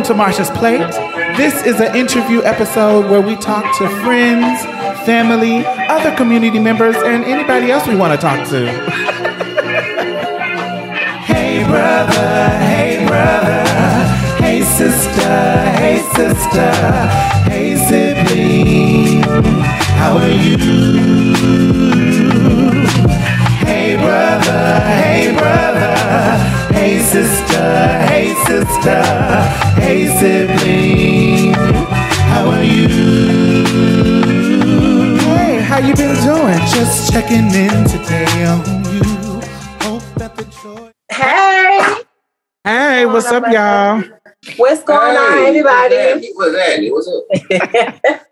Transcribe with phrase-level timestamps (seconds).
[0.00, 0.90] Welcome to Marsha's Plate.
[1.36, 4.64] This is an interview episode where we talk to friends,
[5.04, 8.66] family, other community members, and anybody else we want to talk to.
[11.26, 13.62] hey, brother, hey, brother,
[14.42, 16.72] hey, sister, hey, sister,
[17.50, 19.22] hey, sibling,
[19.98, 21.79] how are you?
[27.10, 29.02] Sister, hey sister,
[29.80, 31.52] hey sibling,
[32.30, 32.86] how are you?
[35.18, 36.60] Hey, how you been doing?
[36.70, 38.62] Just checking in today on
[38.94, 39.02] you.
[39.82, 40.92] Hope that the joy.
[41.10, 42.04] Hey.
[42.62, 44.04] Hey, what's up, y'all?
[44.56, 46.30] What's going on, everybody?
[46.34, 46.78] What's that?
[46.92, 48.26] What's up?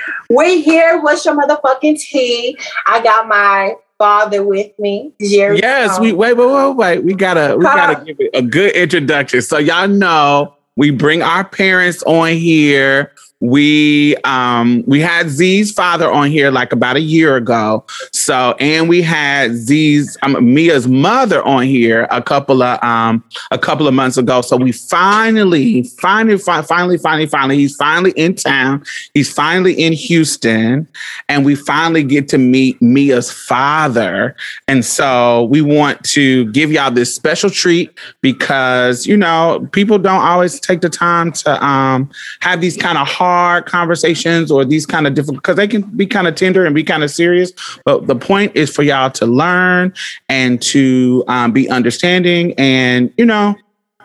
[0.30, 1.00] we here.
[1.00, 2.58] What's your motherfucking tea?
[2.88, 5.58] I got my father with me, Jerry.
[5.58, 7.04] Yes, we wait, wait, wait, wait.
[7.04, 9.42] We gotta we gotta give it a good introduction.
[9.42, 16.10] So y'all know we bring our parents on here we um we had Z's father
[16.10, 17.84] on here like about a year ago.
[18.12, 23.58] So and we had Z's um, Mia's mother on here a couple of um a
[23.58, 24.40] couple of months ago.
[24.40, 28.82] So we finally, finally, finally, finally, finally, he's finally in town.
[29.12, 30.88] He's finally in Houston,
[31.28, 34.34] and we finally get to meet Mia's father.
[34.66, 37.90] And so we want to give y'all this special treat
[38.22, 42.08] because you know people don't always take the time to um
[42.40, 45.82] have these kind of hard hard conversations or these kind of difficult because they can
[45.82, 47.52] be kind of tender and be kind of serious.
[47.84, 49.92] But the point is for y'all to learn
[50.28, 53.56] and to um, be understanding and you know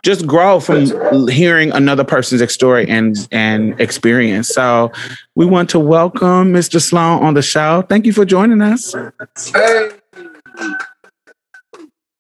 [0.04, 4.48] just grow from hearing another person's story and and experience.
[4.48, 4.92] So
[5.36, 6.82] we want to welcome Mr.
[6.82, 7.84] Sloan on the show.
[7.84, 8.96] Thank you for joining us.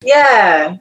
[0.04, 0.78] Yeah,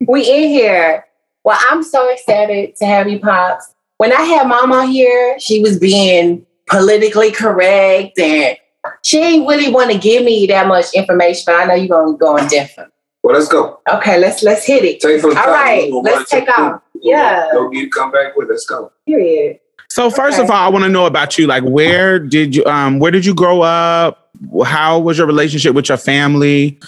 [0.00, 1.06] we in here.
[1.44, 5.78] Well, I'm so excited to have you, Pops when I had mama here, she was
[5.78, 8.56] being politically correct and
[9.02, 12.16] she didn't really want to give me that much information, but I know you're gonna
[12.16, 12.90] go in different.
[13.22, 13.78] Well, let's go.
[13.92, 15.00] Okay, let's let's hit it.
[15.00, 16.80] Take from All right, let's take off.
[17.02, 17.48] Yeah.
[17.52, 18.48] Go get come back with.
[18.48, 18.90] Let's go.
[19.06, 19.60] Period.
[19.90, 20.44] So first okay.
[20.44, 21.46] of all, I want to know about you.
[21.46, 24.30] Like, where did you um where did you grow up?
[24.64, 26.80] How was your relationship with your family?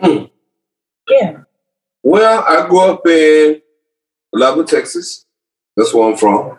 [0.00, 0.24] Hmm.
[1.10, 1.40] Yeah.
[2.02, 3.60] Well, I grew up in
[4.32, 5.23] Lubbock, Texas.
[5.76, 6.58] That's where I'm from.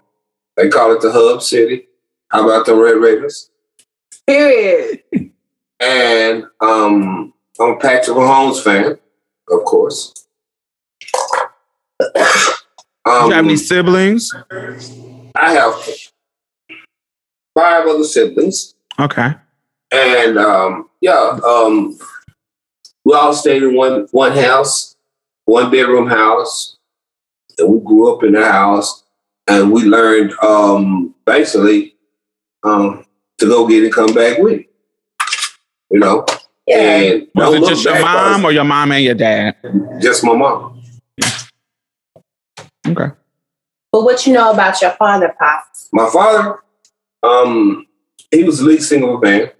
[0.57, 1.87] They call it the Hub City.
[2.29, 3.49] How about the Red Raiders?
[4.27, 5.03] Period.
[5.79, 8.97] And um, I'm a Patrick Mahomes fan,
[9.49, 10.13] of course.
[13.07, 14.33] Um, you have any siblings?
[15.35, 15.75] I have
[17.53, 18.73] five other siblings.
[18.99, 19.35] Okay.
[19.91, 21.99] And um, yeah, um,
[23.03, 24.95] we all stayed in one one house,
[25.45, 26.77] one bedroom house,
[27.59, 29.04] and we grew up in the house
[29.47, 31.95] and we learned um, basically
[32.63, 33.05] um,
[33.37, 34.69] to go get it, come back with it.
[35.89, 36.25] You know.
[36.67, 36.77] Yeah.
[36.77, 39.55] And was it just your mom or your mom and your dad?
[40.01, 40.81] Just my mom.
[42.87, 43.11] Okay.
[43.91, 45.89] But what you know about your father, Pops?
[45.93, 46.59] My father,
[47.23, 47.85] um,
[48.31, 49.53] he was the lead singer of a band.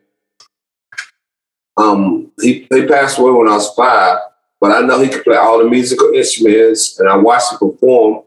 [1.78, 4.20] Um, he, he passed away when I was five,
[4.60, 8.24] but I know he could play all the musical instruments, and I watched him perform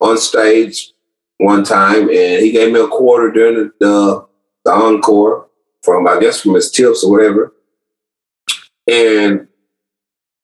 [0.00, 0.92] on stage
[1.38, 4.26] one time, and he gave me a quarter during the, the,
[4.64, 5.48] the encore
[5.82, 7.54] from I guess from his tips or whatever,
[8.86, 9.46] and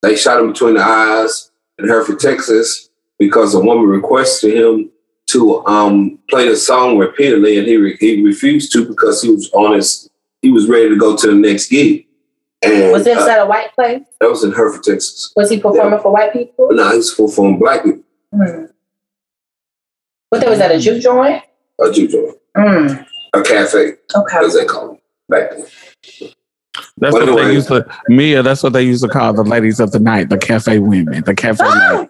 [0.03, 4.91] they shot him between the eyes in Hereford, Texas, because a woman requested him
[5.29, 9.51] to um, play the song repeatedly, and he re- he refused to because he was
[9.53, 10.11] on his
[10.43, 12.07] he was ready to go to the next gig.
[12.65, 14.03] And, was this uh, at a white place?
[14.21, 15.33] That was in Hereford, Texas.
[15.35, 15.99] Was he performing yeah.
[15.99, 16.69] for white people?
[16.71, 18.03] No, he was performing black people.
[18.33, 18.67] Hmm.
[20.33, 21.43] What that was that a juke joint?
[21.79, 22.39] A juke joint.
[22.57, 23.07] Mm.
[23.35, 23.97] A cafe.
[24.17, 24.39] Okay.
[24.39, 24.99] As they call them
[25.29, 25.67] back then.
[26.97, 28.43] That's what they used to Mia.
[28.43, 31.35] That's what they used to call the ladies of the night, the cafe women, the
[31.35, 31.63] cafe.
[31.67, 32.09] Oh,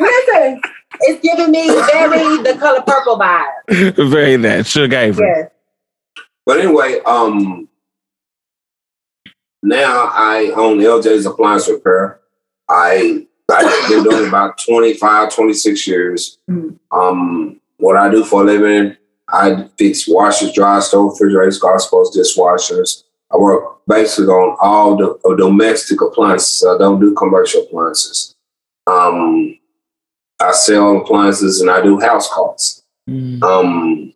[0.00, 0.60] listen,
[1.02, 3.46] it's giving me very the color purple vibe.
[4.10, 5.28] very that Sugar Avery.
[5.28, 5.50] Yes.
[6.44, 7.68] But anyway, um,
[9.62, 12.18] now I own LJ's Appliance Repair.
[12.68, 16.38] I I've been doing about 25, 26 years.
[16.48, 16.78] Mm.
[16.90, 18.96] Um, what I do for a living,
[19.28, 21.84] I fix washers, dry stove, refrigerators, garbage
[22.14, 23.04] dishwashers.
[23.32, 26.66] I work basically on all the uh, domestic appliances.
[26.66, 28.34] I don't do commercial appliances.
[28.86, 29.58] Um,
[30.40, 32.82] I sell appliances and I do house calls.
[33.08, 33.42] Mm.
[33.42, 34.14] Um,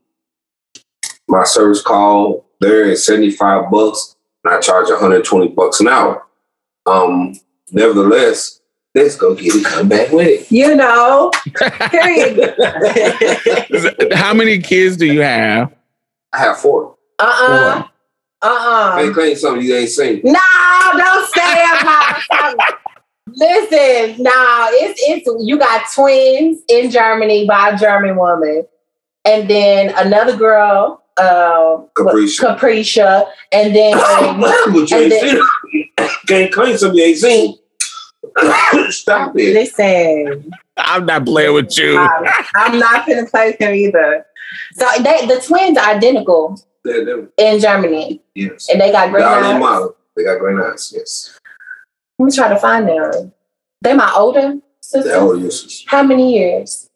[1.29, 6.27] my service call there is 75 bucks and I charge 120 bucks an hour.
[6.87, 7.39] Um,
[7.73, 8.61] nevertheless,
[8.95, 10.51] let's go get it, come back with it.
[10.53, 11.31] You know,
[11.91, 12.55] period.
[14.15, 15.73] how many kids do you have?
[16.33, 16.97] I have four.
[17.19, 17.85] Uh-uh.
[18.43, 18.95] Uh-uh.
[18.97, 19.15] Can't Uh-uh.
[19.15, 20.21] claim something you ain't seen.
[20.25, 20.41] No,
[20.97, 22.79] don't say about
[23.37, 28.65] Listen, no, it's it's you got twins in Germany by a German woman,
[29.25, 32.57] and then another girl, uh, Capricia.
[32.57, 33.97] Capricia, and then
[34.41, 35.41] but you and ain't then-
[35.73, 35.89] seen
[36.29, 37.57] Can't claim something you ain't seen.
[38.91, 39.55] Stop it.
[39.55, 41.99] listen, I'm not playing with you.
[41.99, 42.25] I'm,
[42.57, 44.27] I'm not gonna play with him either.
[44.75, 48.69] So they the twins are identical They're in Germany, Yes.
[48.71, 49.61] and they got great Dolly eyes.
[49.61, 49.97] model.
[50.17, 50.93] They got great eyes.
[50.95, 51.39] Yes.
[52.19, 53.33] Let me try to find them.
[53.83, 55.09] They my older sister.
[55.09, 55.85] They're all useless.
[55.87, 56.89] How many years?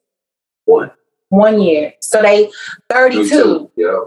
[0.65, 0.91] One.
[1.31, 1.95] One year.
[2.01, 2.51] So they
[2.91, 3.71] 32.
[3.77, 4.05] Yeah.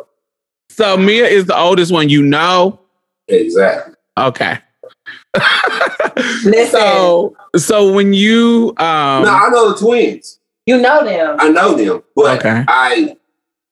[0.70, 2.80] So Mia is the oldest one you know.
[3.28, 3.94] Exactly.
[4.18, 4.58] Okay.
[6.46, 10.40] Listen, so so when you um no, I know the twins.
[10.66, 11.38] you know them.
[11.40, 12.64] I know them, but Okay.
[12.68, 13.16] I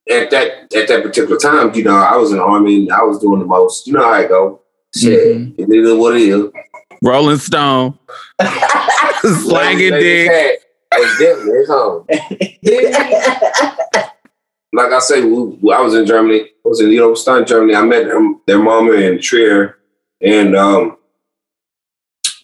[0.10, 3.04] at that at that particular time, you know, I was in the army and I
[3.04, 3.88] was doing the most.
[3.88, 4.62] You know how I go.
[4.96, 5.54] Shit, Mhm.
[5.60, 6.46] it is what it is.
[7.04, 7.98] Rolling Stone,
[9.22, 10.62] slanging Lady dick.
[10.92, 12.06] It's definitely it's home.
[14.72, 16.42] Like I say, we, I was in Germany.
[16.42, 17.74] I was in Niederösterreich, Germany.
[17.74, 19.78] I met them, their mama in Trier,
[20.22, 20.99] and um, we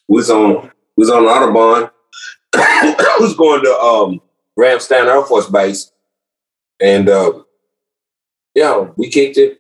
[0.08, 1.90] was on was on Audubon.
[2.56, 2.96] autobahn.
[3.00, 4.22] I was going to um,
[4.58, 5.92] Ramstein Air Force Base,
[6.80, 7.44] and uh,
[8.54, 9.60] yeah, we kicked it.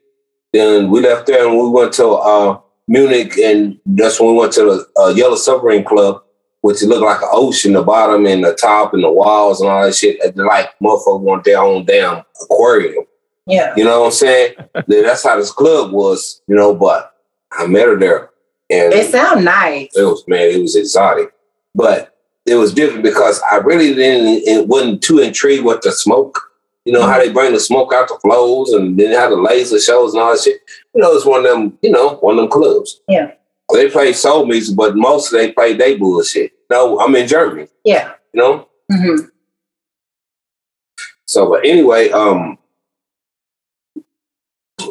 [0.53, 4.53] Then we left there and we went to uh, Munich, and that's when we went
[4.53, 6.23] to the uh, Yellow Submarine Club,
[6.61, 9.83] which looked like an ocean, the bottom and the top and the walls and all
[9.83, 10.17] that shit.
[10.37, 13.03] Like motherfuckers want their own damn aquarium.
[13.45, 13.73] yeah.
[13.75, 14.53] You know what I'm saying?
[14.87, 17.13] That's how this club was, you know, but
[17.51, 18.29] I met her there.
[18.69, 19.91] And It sound nice.
[19.95, 21.31] it was man, it was exotic.
[21.75, 22.15] But
[22.45, 26.39] it was different because I really didn't it wasn't too intrigued with the smoke.
[26.85, 29.79] You know, how they bring the smoke out the flows and then how the laser
[29.79, 30.61] shows and all that shit.
[30.93, 33.01] You know, it's one of them, you know, one of them clubs.
[33.07, 33.31] Yeah.
[33.73, 36.51] They play soul music, but most they play they bullshit.
[36.69, 38.13] No, I'm in Germany, Yeah.
[38.33, 38.67] you know?
[38.91, 39.15] hmm
[41.25, 42.57] So but anyway, um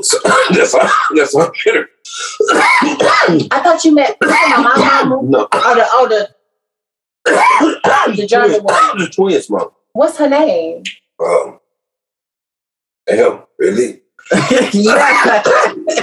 [0.02, 0.18] so
[0.50, 1.88] that's all that's all bitter.
[2.52, 5.22] I thought you met you talking about my mama.
[5.28, 5.48] no.
[5.52, 6.08] Oh, the, oh,
[7.24, 8.98] the, the German one.
[8.98, 9.70] The twins mom.
[9.92, 10.82] What's her name?
[11.24, 11.58] Um,
[13.06, 14.00] damn, really?
[14.72, 15.42] yeah.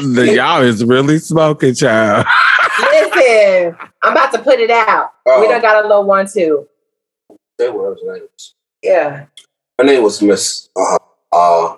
[0.01, 2.25] The y'all is really smoking, child.
[2.79, 5.11] Listen, I'm about to put it out.
[5.25, 6.67] We Oh, done got a little one too.
[7.57, 8.27] that was her name.
[8.83, 9.25] Yeah.
[9.77, 10.97] Her name was Miss uh
[11.31, 11.77] uh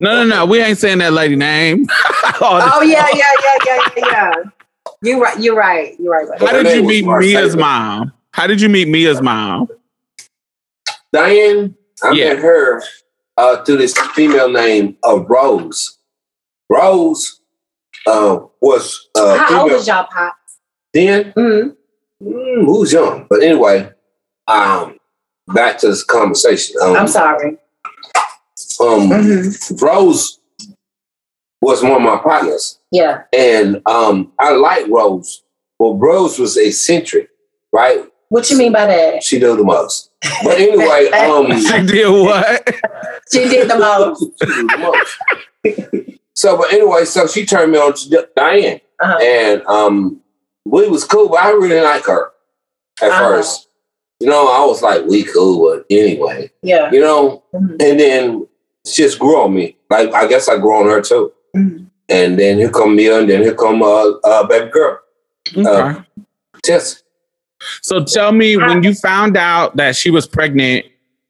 [0.00, 0.46] No, no, no.
[0.46, 1.86] We ain't saying that lady name.
[2.40, 4.32] Oh yeah, yeah, yeah, yeah, yeah, yeah.
[5.02, 5.38] You right.
[5.38, 5.94] You're right.
[6.00, 6.40] You're right.
[6.40, 7.42] How did you meet Marcella.
[7.42, 8.12] Mia's mom?
[8.32, 9.68] How did you meet Mia's mom?
[11.12, 11.76] Diane.
[12.02, 12.34] I Yeah.
[12.34, 12.82] met her
[13.36, 15.98] uh through this female name of Rose.
[16.68, 17.40] Rose
[18.06, 20.58] uh was uh How old was y'all pops?
[20.92, 22.26] then Mm-hmm.
[22.28, 23.26] mm, who was young.
[23.30, 23.90] But anyway,
[24.48, 24.98] um
[25.48, 26.76] back to this conversation.
[26.82, 27.58] Um, I'm sorry.
[28.80, 29.76] Um Mm-hmm.
[29.84, 30.38] Rose
[31.60, 32.78] was one of my partners.
[32.90, 33.22] Yeah.
[33.32, 35.42] And um, I like Rose.
[35.78, 37.30] but Rose was eccentric,
[37.72, 38.04] right?
[38.28, 39.22] What you mean by that?
[39.22, 40.10] She did the most.
[40.42, 42.74] But anyway, um, She did what?
[43.32, 44.20] She did the most.
[44.42, 46.18] she did the most.
[46.34, 49.18] so, but anyway, so she turned me on to Diane, Uh-huh.
[49.22, 50.20] and um,
[50.66, 52.30] we was cool, but I really didn't like her
[53.02, 53.18] at Uh-huh.
[53.28, 53.68] first.
[54.20, 56.90] You know, I was like, we cool, but anyway, Yeah.
[56.92, 57.76] you know, Mhm.
[57.82, 58.46] and then
[58.86, 59.76] she just grew on me.
[59.90, 61.32] Like I guess I grew on her too.
[61.56, 61.86] Mhm.
[62.08, 64.98] And then here come Mia, and then here come uh, uh baby girl,
[65.56, 66.00] Okay.
[66.62, 67.02] Tess.
[67.82, 70.84] So tell me when you found out that she was pregnant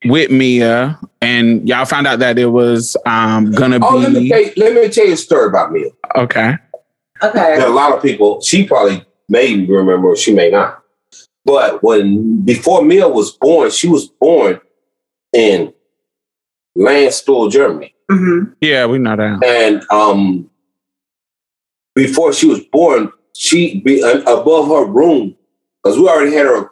[0.06, 4.28] with Mia and y'all found out that it was um gonna Oh, let me be
[4.30, 5.90] tell you, let me tell you a story about Mia.
[6.16, 6.54] okay.
[7.23, 7.56] Okay.
[7.56, 8.40] There are a lot of people.
[8.40, 10.82] She probably may remember, or she may not.
[11.44, 14.61] But when before Mia was born, she was born
[15.32, 15.73] in
[16.76, 18.52] Landstuhl, Germany, Mm-hmm.
[18.61, 19.43] Yeah, we know that.
[19.45, 20.50] and um,
[21.95, 25.37] before she was born, she be uh, above her room
[25.83, 26.71] because we already had her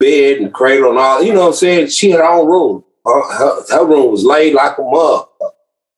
[0.00, 1.22] bed and cradle and all.
[1.22, 1.88] You know what I'm saying?
[1.88, 2.84] She had her own room.
[3.04, 5.28] Her, her, her room was laid like a mug.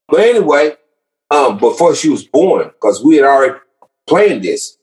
[0.07, 0.75] But anyway,
[1.31, 3.55] um, before she was born, because we had already
[4.07, 4.77] planned this,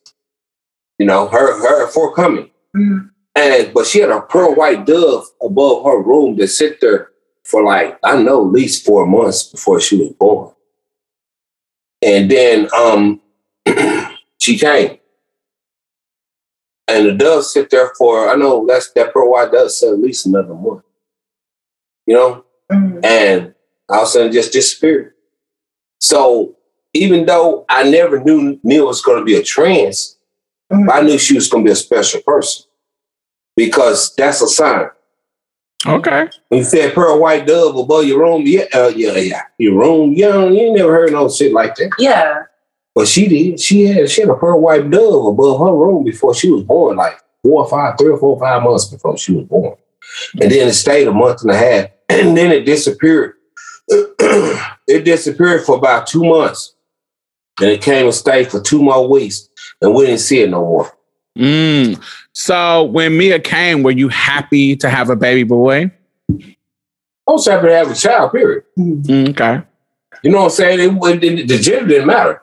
[0.99, 2.51] you know, her her forthcoming.
[2.77, 3.11] Mhm.
[3.37, 7.11] And but she had a pearl white dove above her room that sit there
[7.45, 10.53] for like I know at least four months before she was born.
[12.03, 13.21] And then um
[14.41, 14.99] she came.
[16.89, 19.99] And the dove sit there for I know that's that pearl white dove sit at
[20.01, 20.83] least another month.
[22.07, 22.45] You know?
[22.71, 23.05] Mhm.
[23.05, 23.55] And
[23.89, 25.15] all of a sudden just disappeared.
[26.01, 26.57] So
[26.95, 30.19] even though I never knew Neil was going to be a trans,
[30.73, 30.89] Mhm.
[30.91, 32.67] I knew she was going to be a special person
[33.57, 34.89] because that's a sign.
[35.87, 36.29] Okay.
[36.49, 40.13] When you said pearl white dove above your room, yeah, uh, yeah, yeah, your room,
[40.13, 41.91] you know, you ain't never heard no shit like that.
[41.99, 42.43] Yeah.
[42.95, 43.61] But she did.
[43.61, 46.97] She had she had a pearl white dove above her room before she was born,
[46.97, 49.77] like four or five, three or four, or five months before she was born.
[50.41, 53.35] And then it stayed a month and a half, and then it disappeared.
[53.89, 56.75] it disappeared for about two months,
[57.61, 59.49] and it came and stayed for two more weeks,
[59.81, 60.93] and we didn't see it no more.
[61.39, 62.03] Mm.
[62.33, 65.91] So when Mia came, were you happy to have a baby boy?
[66.31, 68.33] I was happy to have a child.
[68.33, 68.65] Period.
[68.79, 69.63] Mm, Okay.
[70.23, 70.99] You know what I'm saying?
[71.03, 72.43] It, it, the gender didn't matter.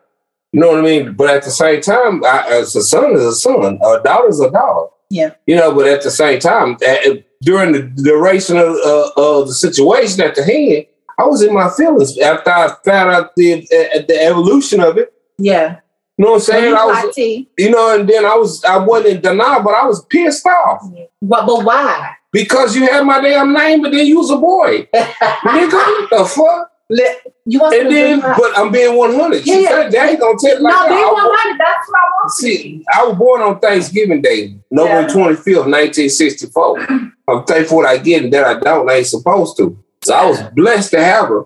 [0.51, 1.13] You know what I mean?
[1.13, 4.39] But at the same time, I, as a son is a son, a daughter is
[4.41, 4.89] a daughter.
[5.09, 5.33] Yeah.
[5.47, 6.95] You know, but at the same time, uh,
[7.41, 10.85] during the duration of, uh, of the situation at the hand,
[11.19, 15.13] I was in my feelings after I found out the uh, the evolution of it.
[15.37, 15.79] Yeah.
[16.19, 16.75] You know what I'm saying?
[16.75, 20.03] I was, you know, and then I was, I wasn't in denial, but I was
[20.07, 20.81] pissed off
[21.21, 22.13] But, but why?
[22.33, 24.81] because you had my damn name, but then you was a boy.
[24.93, 26.71] Nigga, what the fuck?
[26.89, 29.43] Let- you want And then, but I'm being 100.
[29.45, 29.69] She Yeah.
[29.69, 30.89] said, they ain't gonna tell like no, that.
[30.89, 31.57] be I 100.
[31.57, 32.31] That's what I want.
[32.33, 35.15] See, I was born on Thanksgiving Day, November Yeah.
[35.15, 36.79] 25th, 1964.
[37.29, 39.81] I'm thankful what I get and that I don't, I ain't supposed to.
[40.03, 41.45] So I was blessed to have her.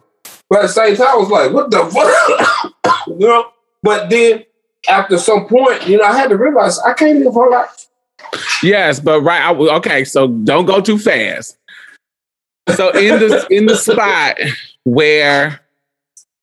[0.49, 2.73] But at the same time, I was like, what the fuck?
[3.07, 3.45] you know?
[3.83, 4.43] But then
[4.89, 7.87] after some point, you know, I had to realize I can't live her life.
[8.61, 9.41] Yes, but right.
[9.41, 11.57] I, okay, so don't go too fast.
[12.75, 14.37] So in the in the spot
[14.85, 15.59] where,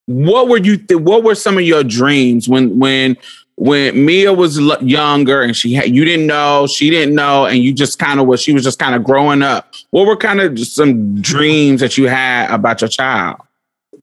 [0.06, 0.76] what were you?
[0.76, 3.16] Th- what were some of your dreams when when
[3.56, 7.59] when Mia was l- younger and she had you didn't know she didn't know and
[7.59, 9.75] you just kind of was she was just kind of growing up.
[9.90, 13.38] What were kind of some dreams that you had about your child?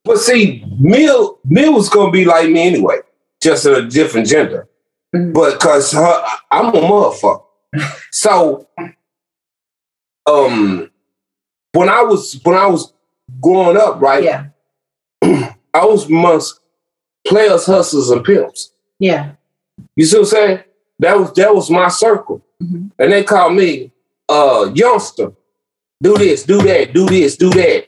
[0.03, 2.99] But see, Mill, Mill was gonna be like me anyway,
[3.47, 4.67] just a different gender.
[5.15, 5.33] Mhm.
[5.33, 7.43] But cause her, I'm a motherfucker.
[8.11, 8.67] So,
[10.25, 10.89] um,
[11.73, 12.93] when I was when I was
[13.41, 14.45] growing up, right, Yeah.
[15.73, 16.59] I was amongst
[17.27, 18.71] players, hustlers, and pimps.
[18.99, 19.31] Yeah.
[19.95, 20.59] You see what I'm saying?
[20.99, 22.91] That was that was my circle, Mhm.
[22.99, 23.91] and they called me
[24.27, 25.31] uh youngster.
[26.01, 27.87] Do this, do that, do this, do that.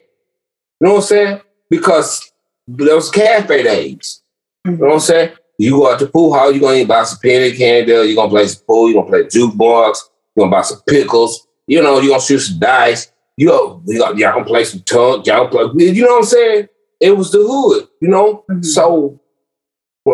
[0.79, 1.41] You know what I'm saying?
[1.69, 2.31] Because
[2.67, 4.21] was cafe days.
[4.65, 5.31] You know what I'm saying?
[5.59, 8.47] You go out to pool hall, you're gonna buy some penny candy, you're gonna play
[8.47, 9.97] some pool, you're gonna play jukebox,
[10.33, 14.17] you're gonna buy some pickles, you know, you're gonna shoot some dice, you know, got,
[14.17, 16.67] y'all gonna play some tongue, y'all play, you know what I'm saying?
[17.01, 18.45] It was the hood, you know?
[18.49, 18.63] Mhm.
[18.63, 19.19] So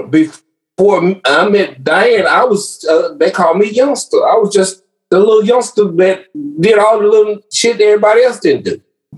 [0.09, 4.17] before I met Diane, I was uh, they called me youngster.
[4.27, 6.25] I was just the little youngster that
[6.59, 8.81] did all the little shit that everybody else didn't do.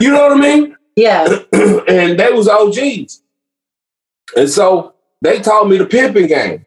[0.00, 0.76] you know what I mean?
[0.96, 1.24] Yeah.
[1.52, 3.20] and they was OGs.
[4.36, 6.64] And so they taught me the pimping game.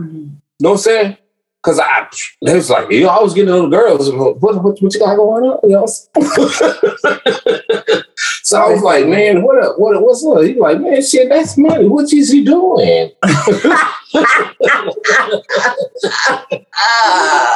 [0.00, 0.14] Mhm.
[0.14, 1.16] You know what I'm saying?
[1.62, 2.08] Cause I
[2.44, 4.10] they was like, you always getting little girls.
[4.12, 5.58] What, what, what you got going on?
[5.62, 5.86] You know?
[8.42, 9.78] so I was like, man, what up?
[9.78, 10.42] What what's up?
[10.42, 11.86] He like, man, shit, that's money.
[11.86, 13.12] What is he doing?
[14.14, 14.20] You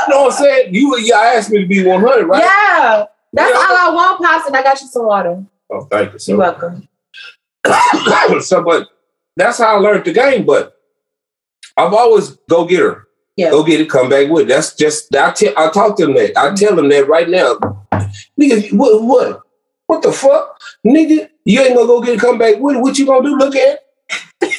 [0.09, 0.75] know what I'm saying?
[0.75, 2.43] You y'all asked me to be 100, right?
[2.43, 3.05] Yeah.
[3.33, 3.57] That's Yeah.
[3.57, 5.45] all I want, Pops, and I got you some water.
[5.71, 6.13] Oh, thank you.
[6.13, 6.89] You're So, welcome.
[8.43, 8.89] so but
[9.37, 10.45] that's how I learned the game.
[10.47, 10.75] But
[11.77, 13.07] I've always go get her.
[13.37, 13.51] Yeah.
[13.51, 14.45] Go get it, come back with.
[14.45, 14.49] it.
[14.49, 16.37] That's just I tell I talk to them that.
[16.39, 17.57] I tell them that right now.
[18.41, 19.43] Nigga, what what?
[19.87, 20.59] What the fuck?
[20.87, 22.81] Nigga, you ain't gonna go get it, come back with it.
[22.81, 23.37] What you gonna do?
[23.37, 23.81] Look at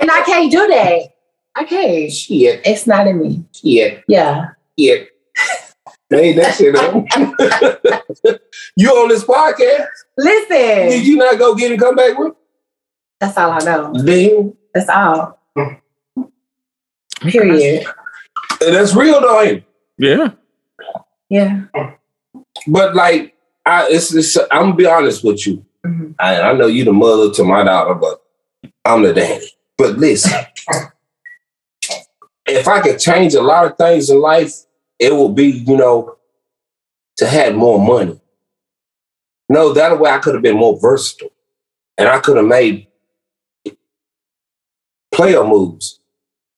[0.00, 1.00] And I can't do that.
[1.54, 2.12] I can't.
[2.12, 3.44] shit, It's not in me.
[3.54, 4.50] shit, Yeah.
[4.78, 5.10] shit.
[6.12, 7.04] Ain't that shit on.
[8.76, 9.86] you on this podcast?
[10.16, 10.48] Listen.
[10.48, 11.04] Did Listen.
[11.04, 12.32] you not go get it, come back with?
[13.18, 13.92] That's all I know.
[13.94, 14.04] it?
[14.04, 14.54] Damn.
[14.72, 15.38] That's all.
[17.22, 17.86] Period.
[18.64, 19.64] And that's real though, ain't it?
[19.98, 20.30] Yeah.
[21.28, 21.62] Yeah.
[22.68, 23.34] But like,
[23.64, 25.64] I it's, it's I'm gonna be honest with you.
[25.84, 26.14] Mhm.
[26.18, 28.22] I, I know you the mother to my daughter, but
[28.84, 29.46] I'm the daddy.
[29.76, 30.32] But listen,
[32.46, 34.52] if I could change a lot of things in life,
[34.98, 36.16] it would be, you know,
[37.18, 38.20] to have more money.
[39.48, 41.30] No, that way I could have been more versatile.
[41.98, 42.88] And I could have made
[45.14, 46.00] player moves.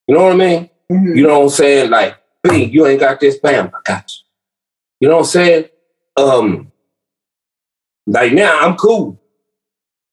[0.07, 0.71] You know what I mean?
[0.91, 1.17] Mhm.
[1.17, 1.91] You know what I'm saying?
[1.91, 4.25] Like, bing, you ain't got this, bam, I got you.
[5.01, 5.65] You know what I'm saying?
[6.17, 6.73] Um,
[8.07, 9.21] like now I'm cool,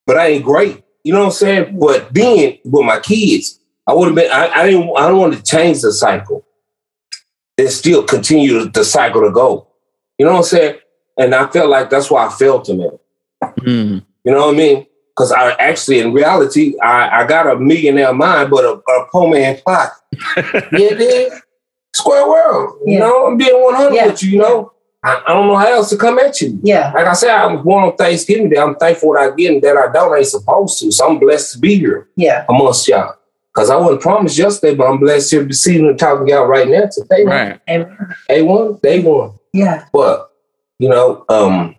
[0.06, 0.84] but I ain't great.
[1.04, 1.80] You know what I'm saying?
[1.80, 4.32] But then with my kids, I would have been.
[4.32, 4.90] I, I didn't.
[4.98, 6.45] I don't want to change the cycle.
[7.58, 9.68] And still continue the cycle to go.
[10.18, 10.76] You know what I'm saying?
[11.18, 12.98] And I felt like that's why I failed to marry.
[13.60, 14.06] Mm.
[14.26, 14.86] You know what I mean?
[15.16, 19.30] Because I actually, in reality, I, I got a millionaire mind, but a, a poor
[19.30, 19.98] man pocket.
[20.74, 21.32] yeah, dude.
[21.94, 22.80] Square world.
[22.86, 24.08] You know, I'm being 100 Yeah.
[24.08, 24.74] with you, you know?
[25.02, 26.60] I, I don't know how else to come at you.
[26.64, 26.92] Yeah.
[26.94, 28.58] Like I said, I was born on Thanksgiving Day.
[28.60, 30.92] I'm thankful that I get and that I don't I ain't supposed to.
[30.92, 32.44] So I'm blessed to be here Yeah.
[32.50, 33.16] amongst y'all.
[33.56, 36.32] Because I wasn't promised yesterday, but I'm blessed here to be sitting and talking to
[36.34, 37.24] y'all right now today.
[37.24, 37.62] Right.
[37.70, 38.16] Amen.
[38.30, 39.32] A1, day one.
[39.54, 39.86] Yeah.
[39.94, 40.30] But,
[40.78, 41.74] you know, um,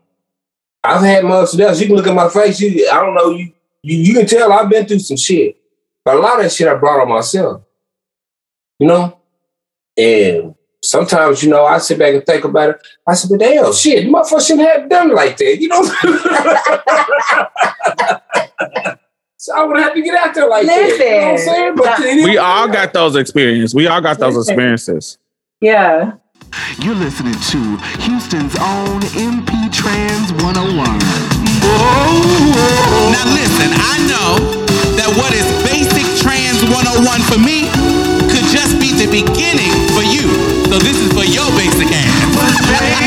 [0.83, 1.79] I've had months else.
[1.79, 2.59] You can look at my face.
[2.61, 3.53] You, I don't know, you,
[3.83, 5.59] you you can tell I've been through some shit.
[6.03, 7.63] But a lot of that shit I brought on myself.
[8.79, 9.19] You know?
[9.99, 12.87] And sometimes, you know, I sit back and think about it.
[13.07, 15.83] I said, but damn, shit, you motherfucker shouldn't have done like that, you know?
[19.47, 20.75] so I would have to get out there like that.
[20.75, 21.75] You know what I'm saying?
[21.77, 23.75] But it is- We all got those experiences.
[23.77, 25.19] We all got those experiences.
[25.61, 26.13] Yeah.
[26.83, 27.59] You're listening to
[28.03, 30.99] Houston's own MP Trans 101.
[33.15, 34.35] Now listen, I know
[34.99, 37.71] that what is basic trans 101 for me
[38.31, 40.27] could just be the beginning for you.
[40.67, 43.06] So this is for your basic ass.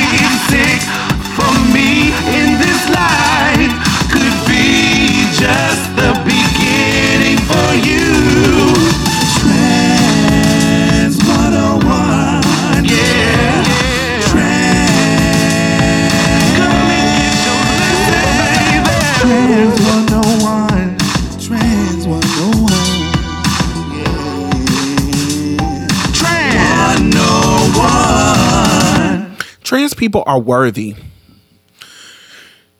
[30.10, 30.96] People are worthy.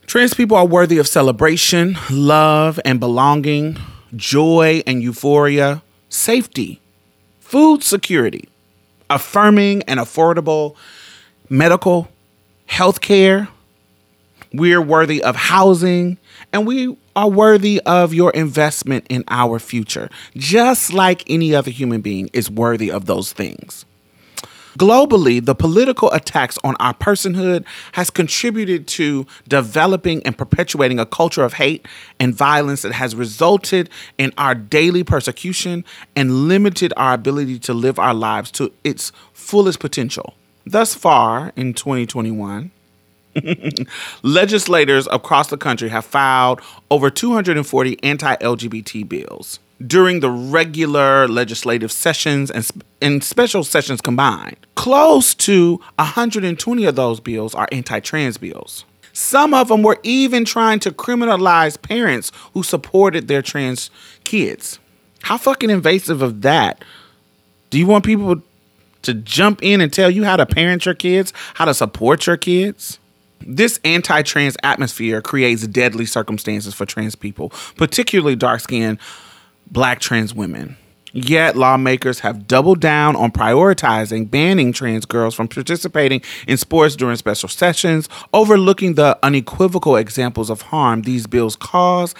[0.08, 3.78] Trans people are worthy of celebration, love and belonging,
[4.16, 6.82] joy and euphoria, safety,
[7.40, 8.50] food security,
[9.12, 10.76] affirming and affordable
[11.52, 12.08] medical
[12.66, 13.48] health care.
[14.52, 16.18] We're worthy of housing
[16.52, 22.02] and we are worthy of your investment in our future, just like any other human
[22.02, 23.86] being is worthy of those things.
[24.80, 31.44] Globally, the political attacks on our personhood has contributed to developing and perpetuating a culture
[31.44, 31.86] of hate
[32.18, 35.84] and violence that has resulted in our daily persecution
[36.16, 40.34] and limited our ability to live our lives to its fullest potential.
[40.66, 42.72] Thus far, in 2021,
[44.24, 49.60] legislators across the country have filed over 240 anti LGBT bills.
[49.86, 52.70] During the regular legislative sessions and,
[53.02, 58.84] and special sessions combined, close to 120 of those bills are anti trans bills.
[59.14, 63.90] Some of them were even trying to criminalize parents who supported their trans
[64.24, 64.80] kids.
[65.22, 66.84] How fucking invasive of that?
[67.70, 68.42] Do you want people
[69.02, 72.38] to jump in and tell you how to parent your kids, how to support your
[72.38, 73.00] kids?
[73.42, 79.00] This anti trans atmosphere creates deadly circumstances for trans people, particularly dark skinned
[79.72, 80.78] black trans women.
[81.12, 87.16] Yet, lawmakers have doubled down on prioritizing banning trans girls from participating in sports during
[87.16, 92.14] special sessions, overlooking the unequivocal examples of harm these bills cause,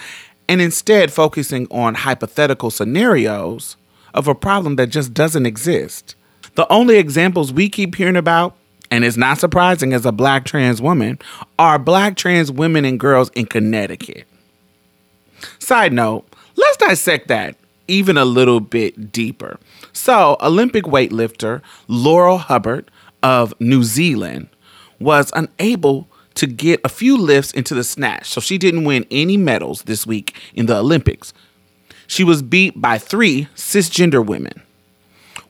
[0.48, 3.76] and instead focusing on hypothetical scenarios
[4.12, 6.16] of a problem that just doesn't exist.
[6.56, 8.56] The only examples we keep hearing about,
[8.90, 11.20] and it's not surprising as a black trans woman,
[11.60, 14.26] are black trans women and girls in Connecticut.
[15.60, 16.26] Side note,
[16.60, 17.56] let's dissect that
[17.88, 19.58] even a little bit deeper.
[19.92, 22.90] So, Olympic weightlifter Laurel Hubbard
[23.22, 24.48] of New Zealand
[25.00, 29.36] was unable to get a few lifts into the snatch, so she didn't win any
[29.36, 31.34] medals this week in the Olympics.
[32.06, 34.62] She was beat by three cisgender women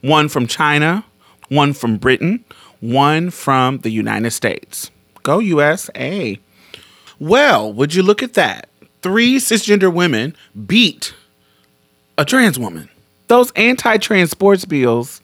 [0.01, 1.05] one from China,
[1.49, 2.42] one from Britain,
[2.81, 4.90] one from the United States.
[5.23, 6.38] Go USA.
[7.18, 8.69] Well, would you look at that?
[9.02, 10.36] Three cisgender women
[10.66, 11.14] beat
[12.18, 12.88] a trans woman.
[13.28, 15.20] Those anti trans sports bills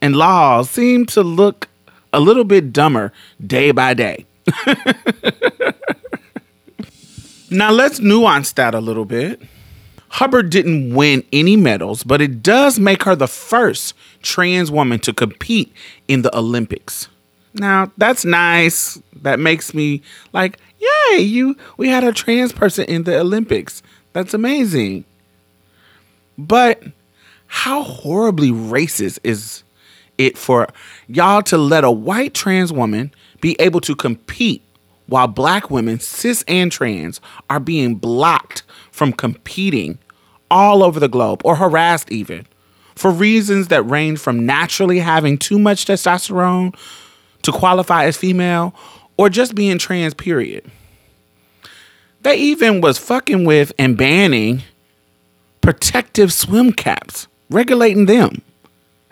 [0.00, 1.68] and laws seem to look
[2.12, 3.12] a little bit dumber
[3.44, 4.26] day by day.
[7.50, 9.40] now, let's nuance that a little bit.
[10.08, 15.14] Hubbard didn't win any medals, but it does make her the first trans woman to
[15.14, 15.72] compete
[16.08, 17.08] in the Olympics.
[17.54, 19.00] Now, that's nice.
[19.22, 23.82] That makes me like, yay, you we had a trans person in the Olympics.
[24.12, 25.04] That's amazing.
[26.36, 26.82] But
[27.46, 29.62] how horribly racist is
[30.18, 30.68] it for
[31.06, 34.62] y'all to let a white trans woman be able to compete
[35.06, 39.98] while black women, cis and trans, are being blocked from competing
[40.50, 42.46] all over the globe or harassed even
[42.94, 46.74] for reasons that range from naturally having too much testosterone
[47.42, 48.74] to qualify as female
[49.16, 50.70] or just being trans, period.
[52.22, 54.62] They even was fucking with and banning
[55.60, 58.42] protective swim caps, regulating them.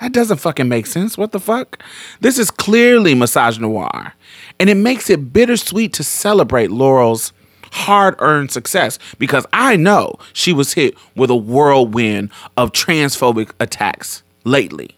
[0.01, 1.19] That doesn't fucking make sense.
[1.19, 1.83] What the fuck?
[2.21, 4.13] This is clearly misogynoir,
[4.59, 7.33] and it makes it bittersweet to celebrate Laurel's
[7.73, 14.23] hard earned success because I know she was hit with a whirlwind of transphobic attacks
[14.45, 14.97] lately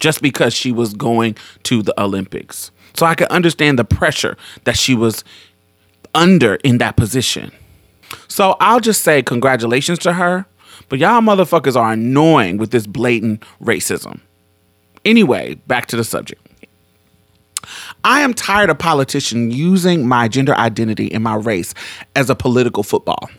[0.00, 2.70] just because she was going to the Olympics.
[2.94, 5.24] So I can understand the pressure that she was
[6.14, 7.52] under in that position.
[8.28, 10.46] So I'll just say congratulations to her,
[10.88, 14.20] but y'all motherfuckers are annoying with this blatant racism.
[15.04, 16.46] Anyway, back to the subject.
[18.04, 21.74] I am tired of politicians using my gender identity and my race
[22.16, 23.30] as a political football.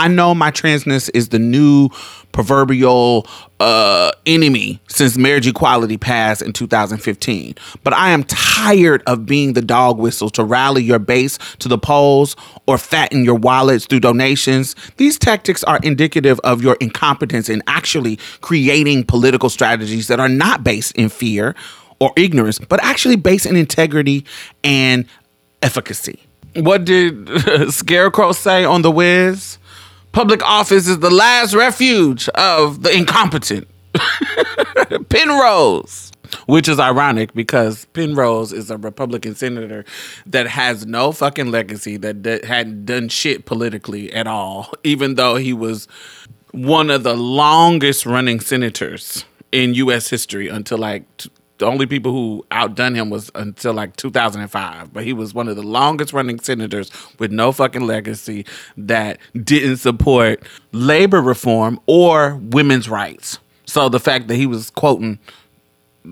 [0.00, 1.90] I know my transness is the new
[2.32, 3.26] proverbial
[3.60, 7.54] uh, enemy since marriage equality passed in 2015.
[7.84, 11.76] But I am tired of being the dog whistle to rally your base to the
[11.76, 12.34] polls
[12.66, 14.74] or fatten your wallets through donations.
[14.96, 20.64] These tactics are indicative of your incompetence in actually creating political strategies that are not
[20.64, 21.54] based in fear
[21.98, 24.24] or ignorance, but actually based in integrity
[24.64, 25.04] and
[25.60, 26.20] efficacy.
[26.56, 27.28] What did
[27.70, 29.58] Scarecrow say on The Wiz?
[30.12, 33.68] Public office is the last refuge of the incompetent.
[35.08, 36.12] Penrose.
[36.46, 39.84] Which is ironic because Penrose is a Republican senator
[40.26, 45.34] that has no fucking legacy, that, that hadn't done shit politically at all, even though
[45.36, 45.88] he was
[46.52, 50.08] one of the longest running senators in U.S.
[50.08, 51.04] history until like
[51.60, 55.56] the only people who outdone him was until like 2005 but he was one of
[55.56, 58.46] the longest running senators with no fucking legacy
[58.78, 60.42] that didn't support
[60.72, 63.38] labor reform or women's rights.
[63.66, 65.18] So the fact that he was quoting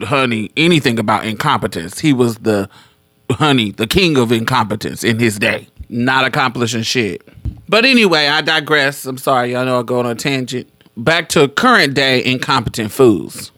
[0.03, 2.69] honey anything about incompetence he was the
[3.31, 7.27] honey the king of incompetence in his day not accomplishing shit.
[7.71, 9.07] But anyway i digress.
[9.07, 10.69] I'm sorry y'all know i go on a tangent.
[10.99, 13.51] Back to current day incompetent fools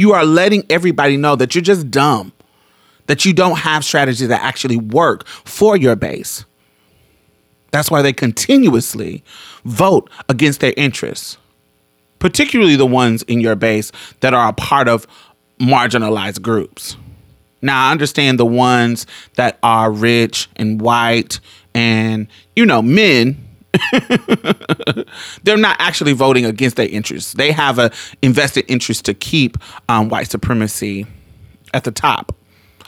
[0.00, 2.32] you are letting everybody know that you're just dumb,
[3.06, 6.44] that you don't have strategies that actually work for your base.
[7.70, 9.22] That's why they continuously
[9.64, 11.36] vote against their interests,
[12.18, 15.06] particularly the ones in your base that are a part of
[15.58, 16.96] marginalized groups.
[17.60, 21.40] Now, I understand the ones that are rich and white
[21.74, 23.47] and, you know, men
[25.42, 27.34] they're not actually voting against their interests.
[27.34, 27.90] They have a
[28.22, 29.56] invested interest to keep
[29.88, 31.06] um, white supremacy
[31.74, 32.34] at the top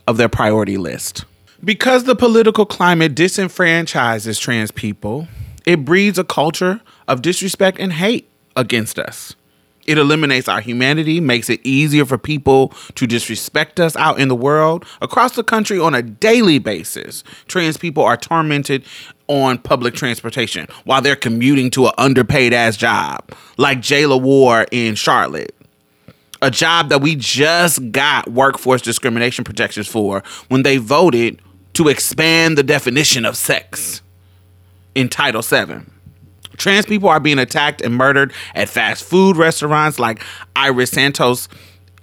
[0.06, 1.24] of their priority list.
[1.62, 5.28] Because the political climate disenfranchises trans people,
[5.66, 9.34] it breeds a culture of disrespect and hate against us.
[9.90, 14.36] It eliminates our humanity, makes it easier for people to disrespect us out in the
[14.36, 14.84] world.
[15.02, 18.84] Across the country on a daily basis, trans people are tormented
[19.26, 24.94] on public transportation while they're commuting to an underpaid ass job, like Jayla Ward in
[24.94, 25.56] Charlotte.
[26.40, 32.56] A job that we just got workforce discrimination protections for when they voted to expand
[32.56, 34.02] the definition of sex
[34.94, 35.80] in Title VII.
[36.60, 40.22] Trans people are being attacked and murdered at fast food restaurants like
[40.54, 41.48] Iris Santos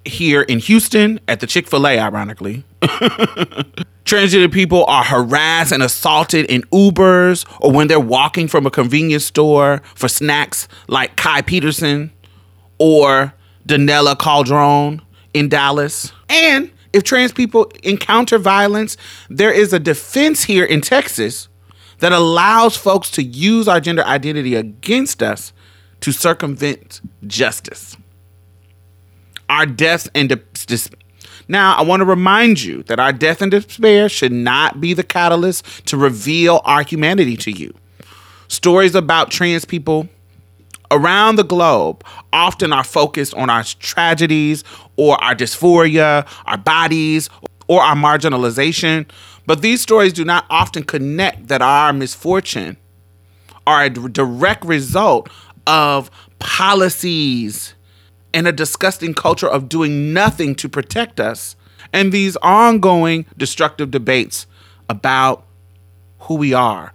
[0.03, 2.63] here in Houston at the Chick fil A, ironically.
[2.81, 9.25] Transgender people are harassed and assaulted in Ubers or when they're walking from a convenience
[9.25, 12.11] store for snacks like Kai Peterson
[12.79, 13.35] or
[13.67, 15.03] Danella Caldron
[15.35, 16.11] in Dallas.
[16.29, 18.97] And if trans people encounter violence,
[19.29, 21.47] there is a defense here in Texas
[21.99, 25.53] that allows folks to use our gender identity against us
[26.01, 27.97] to circumvent justice.
[29.49, 30.89] Our deaths and dis-
[31.47, 35.03] now, I want to remind you that our death and despair should not be the
[35.03, 37.73] catalyst to reveal our humanity to you.
[38.49, 40.09] Stories about trans people
[40.91, 44.63] around the globe often are focused on our tragedies
[44.97, 47.29] or our dysphoria, our bodies,
[47.67, 49.09] or our marginalization.
[49.47, 52.77] But these stories do not often connect that our misfortune
[53.65, 55.29] are a direct result
[55.65, 57.73] of policies
[58.33, 61.55] and a disgusting culture of doing nothing to protect us,
[61.91, 64.45] and these ongoing destructive debates
[64.89, 65.45] about
[66.19, 66.93] who we are.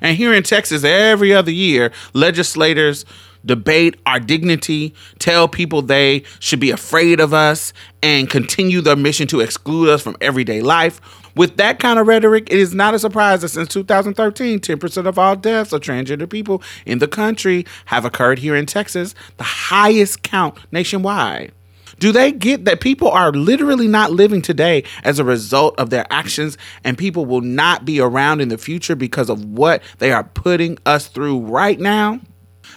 [0.00, 3.04] And here in Texas, every other year, legislators
[3.44, 9.26] debate our dignity, tell people they should be afraid of us, and continue their mission
[9.28, 11.00] to exclude us from everyday life.
[11.34, 15.18] With that kind of rhetoric, it is not a surprise that since 2013, 10% of
[15.18, 20.22] all deaths of transgender people in the country have occurred here in Texas, the highest
[20.22, 21.52] count nationwide.
[21.98, 26.06] Do they get that people are literally not living today as a result of their
[26.10, 30.24] actions and people will not be around in the future because of what they are
[30.24, 32.20] putting us through right now?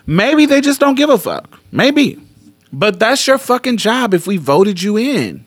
[0.07, 1.59] Maybe they just don't give a fuck.
[1.71, 2.21] Maybe.
[2.71, 5.45] But that's your fucking job if we voted you in.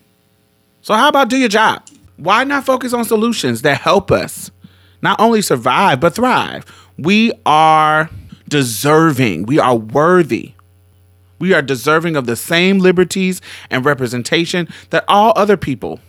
[0.83, 1.83] So how about do your job?
[2.17, 4.51] Why not focus on solutions that help us
[5.03, 6.65] not only survive but thrive?
[6.97, 8.11] We are
[8.49, 9.47] deserving.
[9.47, 10.55] We are worthy.
[11.39, 13.41] We are deserving of the same liberties
[13.71, 16.01] and representation that all other people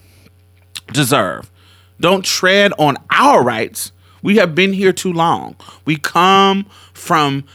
[0.91, 1.51] deserve.
[1.99, 3.91] Don't tread on our rights.
[4.21, 5.55] We have been here too long.
[5.85, 7.45] We come from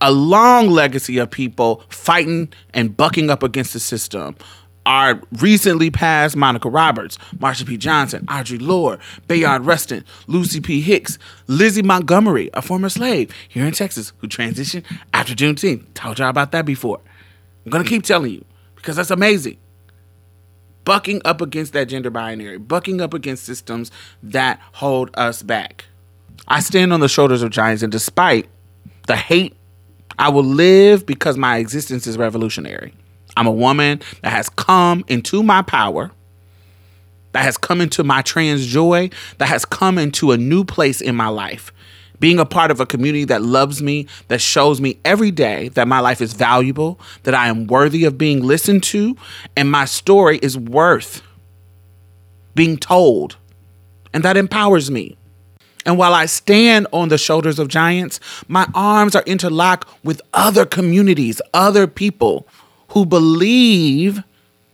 [0.00, 4.36] a long legacy of people fighting and bucking up against the system.
[4.86, 7.76] Our recently passed Monica Roberts, Marsha P.
[7.76, 10.80] Johnson, Audre Lorde, Bayard Rustin, Lucy P.
[10.80, 15.84] Hicks, Lizzie Montgomery, a former slave here in Texas who transitioned after Juneteenth.
[15.94, 17.00] Told y'all about that before.
[17.64, 19.58] I'm gonna keep telling you because that's amazing.
[20.84, 25.84] Bucking up against that gender binary, bucking up against systems that hold us back.
[26.48, 28.48] I stand on the shoulders of giants, and despite
[29.06, 29.54] the hate,
[30.20, 32.94] I will live because my existence is revolutionary.
[33.36, 36.10] I'm a woman that has come into my power,
[37.32, 41.16] that has come into my trans joy, that has come into a new place in
[41.16, 41.72] my life
[42.20, 45.88] being a part of a community that loves me, that shows me every day that
[45.88, 49.16] my life is valuable, that I am worthy of being listened to,
[49.56, 51.22] and my story is worth
[52.54, 53.36] being told.
[54.12, 55.16] And that empowers me.
[55.86, 60.66] And while I stand on the shoulders of giants, my arms are interlocked with other
[60.66, 62.46] communities, other people
[62.88, 64.22] who believe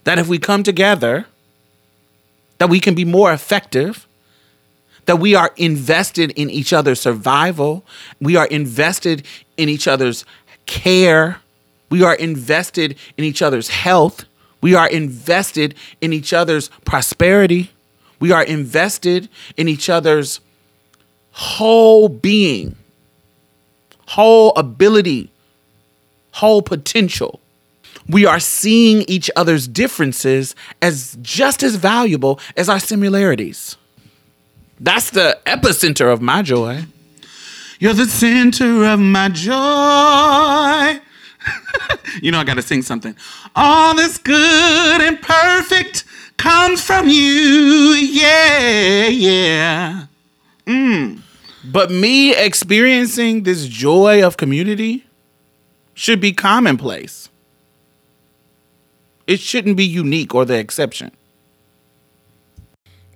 [0.04, 1.26] that if we come together,
[2.58, 4.06] that we can be more effective
[5.06, 7.84] that we are invested in each other's survival.
[8.20, 9.24] We are invested
[9.56, 10.24] in each other's
[10.66, 11.40] care.
[11.88, 14.24] We are invested in each other's health.
[14.60, 17.70] We are invested in each other's prosperity.
[18.18, 20.40] We are invested in each other's
[21.36, 22.74] whole being,
[24.06, 25.30] whole ability,
[26.32, 27.40] whole potential.
[28.08, 33.76] We are seeing each other's differences as just as valuable as our similarities.
[34.80, 36.84] That's the epicenter of my joy.
[37.80, 41.00] You're the center of my joy.
[42.22, 43.14] you know, I got to sing something.
[43.54, 46.04] All this good and perfect
[46.38, 47.18] comes from you.
[47.94, 50.06] Yeah, yeah.
[50.66, 51.20] Mm.
[51.72, 55.04] But me experiencing this joy of community
[55.94, 57.28] should be commonplace.
[59.26, 61.10] It shouldn't be unique or the exception.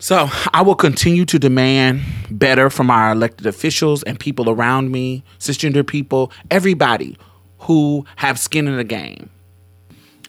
[0.01, 5.23] So I will continue to demand better from our elected officials and people around me,
[5.39, 7.19] cisgender people, everybody
[7.61, 9.29] who have skin in the game.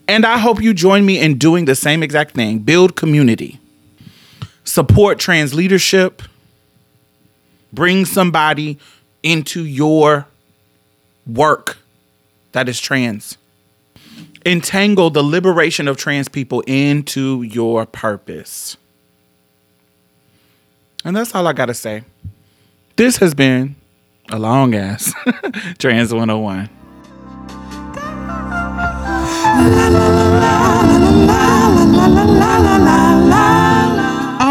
[0.08, 3.60] And I hope you join me in doing the same exact thing build community,
[4.66, 6.22] support trans leadership,
[7.74, 8.78] bring somebody
[9.24, 10.28] into your
[11.28, 11.78] work
[12.52, 13.38] that is trans.
[14.46, 18.78] Entangle the liberation of trans people into your purpose.
[21.06, 22.04] And that's all I got to say.
[22.96, 23.76] This has been
[24.30, 25.14] a long ass
[25.78, 26.70] Trans 101.
[33.44, 33.71] Oh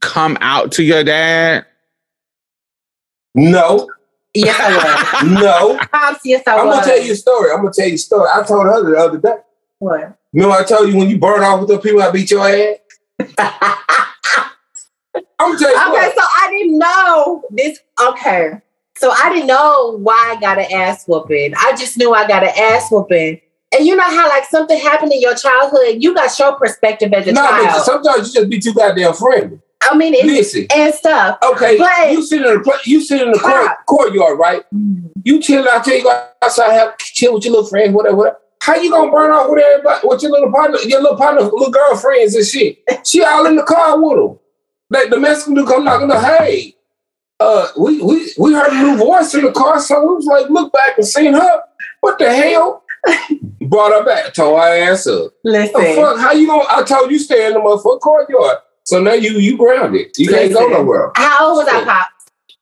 [0.00, 1.64] come out to your dad?
[3.34, 3.88] No,
[4.34, 5.32] Yes, I was.
[5.42, 5.78] no.
[5.90, 6.76] Pops, yes, I I'm was.
[6.76, 7.50] gonna tell you a story.
[7.50, 8.28] I'm gonna tell you a story.
[8.32, 9.36] I told her the other day.
[9.78, 10.16] What?
[10.32, 12.76] Remember I told you when you burn off with the people I beat your ass?
[15.40, 16.14] I'm gonna tell you Okay, what.
[16.14, 17.78] so I didn't know this.
[18.08, 18.50] Okay,
[18.96, 21.54] so I didn't know why I got an ass whooping.
[21.56, 23.40] I just knew I got an ass whooping.
[23.76, 27.26] And you know how like something happened in your childhood, you got your perspective as
[27.26, 27.82] a No, but child.
[27.84, 29.60] sometimes you just be too goddamn friendly.
[29.82, 31.38] I mean, it's, Listen, and stuff.
[31.42, 34.64] okay, But- you sit in the you sit in the court, courtyard, right?
[35.24, 38.16] You chill out there, you go outside, have chill with your little friends, whatever.
[38.16, 38.38] whatever.
[38.60, 41.70] How you gonna burn off with everybody, with your little partner, your little partner, little
[41.70, 42.82] girlfriends and shit?
[43.04, 44.38] She all in the car with them.
[44.90, 46.74] Like the Mexican dude come knocking the hey.
[47.40, 50.50] Uh, we we we heard a new voice in the car, so we was like,
[50.50, 51.62] look back and seen her.
[52.00, 52.82] What the hell?
[53.60, 55.32] Brought her back, tore her ass up.
[55.44, 56.18] Listen, The fuck?
[56.18, 56.64] How you gonna?
[56.68, 58.58] I told you stay in the motherfucking courtyard.
[58.88, 60.12] So now you you grounded.
[60.16, 60.72] You can't go Listen.
[60.72, 61.12] nowhere.
[61.14, 62.08] how old was I, Pop?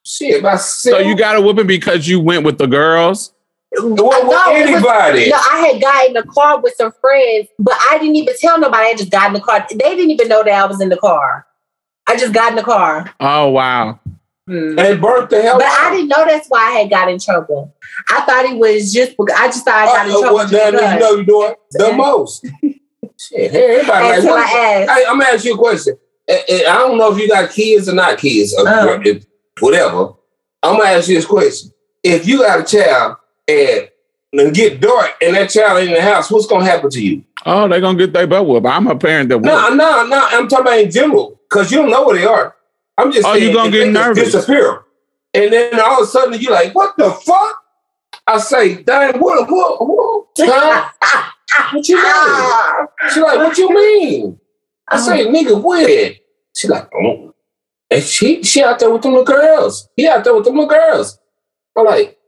[0.05, 3.33] Shit, about So you got a whooping because you went with the girls?
[3.79, 5.29] What, No, what it was- anybody?
[5.31, 8.59] No, I had got in the car with some friends, but I didn't even tell
[8.59, 8.89] nobody.
[8.89, 9.65] I just got in the car.
[9.71, 11.47] They didn't even know that I was in the car.
[12.09, 13.15] I just got in the car.
[13.21, 14.01] Oh wow.
[14.49, 14.77] Hmm.
[14.81, 15.79] and burnt the hell But out.
[15.93, 17.73] I didn't know that's why I had got in trouble.
[18.11, 20.35] I thought it was just because I just thought I got in Uh, trouble.
[20.35, 21.01] what just you because.
[21.01, 22.47] know you doing the most?
[23.19, 24.91] Shit, hey, everybody like Until what- I asked.
[24.91, 25.97] Hey, I'm gonna ask you a question.
[26.29, 28.99] And- and I don't know if you got kids or not kids, or uh-huh.
[29.05, 29.25] if-
[29.61, 30.11] whatever.
[30.63, 31.71] I'm gonna ask you this question:
[32.03, 33.17] If you got a child
[33.49, 33.89] and
[34.33, 37.23] and get dark and that child in the house, what's gonna happen to you?
[37.47, 38.67] Oh, they gonna get their butt whooped.
[38.67, 39.75] I'm a parent that No, whoop.
[39.77, 40.27] no, no.
[40.33, 42.55] I'm talking about in general because you don't know where they are.
[42.99, 44.33] I'm just Oh, saying you gonna get they just nervous.
[44.33, 44.83] disappear,
[45.35, 47.63] and then all of a sudden you're like, "What the fuck?"
[48.27, 50.27] I say, "Dang, what, what, what?
[50.39, 51.31] Huh?
[51.73, 54.41] What you mean?" She like, "What you mean?"
[54.89, 55.01] I oh.
[55.01, 56.15] say, "Nigga, where?"
[56.55, 57.35] She like, "Oh."
[57.91, 59.89] And she she out there with them little girls.
[59.97, 61.19] He out there with them little girls.
[61.77, 62.19] I'm like,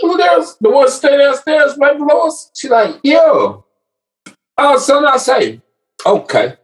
[0.00, 2.50] little girls, the ones stay downstairs right below us.
[2.54, 3.00] She like.
[4.58, 5.60] All of a sudden I say,
[6.04, 6.56] okay.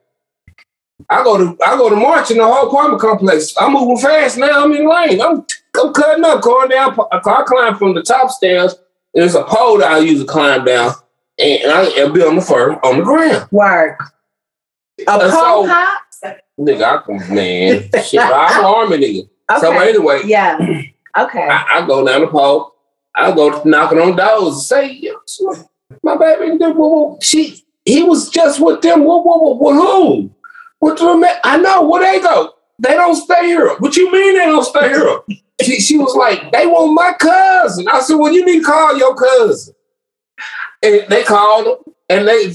[1.09, 3.55] I go to I go to march in the whole apartment complex.
[3.59, 4.65] I'm moving fast now.
[4.65, 5.21] I'm in the lane.
[5.21, 5.47] I'm
[5.81, 6.97] I'm cutting up, going down.
[7.13, 8.75] I climb from the top stairs.
[9.15, 10.93] There's a pole that I use to climb down,
[11.39, 13.49] and I'll be on the fur on the ground.
[13.51, 14.01] Work.
[15.07, 15.99] A And pole so- pop?
[16.59, 19.61] Nigga, I can man, shit, I'm an army nigga.
[19.61, 19.89] So Okay.
[19.91, 20.59] anyway, Yeah.
[21.17, 21.49] Okay.
[21.49, 22.75] I, I go down the pole.
[23.15, 25.15] I go knocking on doors and say, "Yo,
[26.03, 29.05] my baby, them, woo, woo." she, he was just with them.
[29.05, 30.31] Woo, woo, with who?
[30.81, 31.37] With the man?
[31.45, 32.53] I know where they go.
[32.81, 33.75] They don't stay here.
[33.79, 35.19] What you mean they don't stay here?
[35.63, 37.87] she, she was like, they want my cousin.
[37.89, 39.75] I said, well, you need to call your cousin.
[40.83, 42.53] And they called him, and they,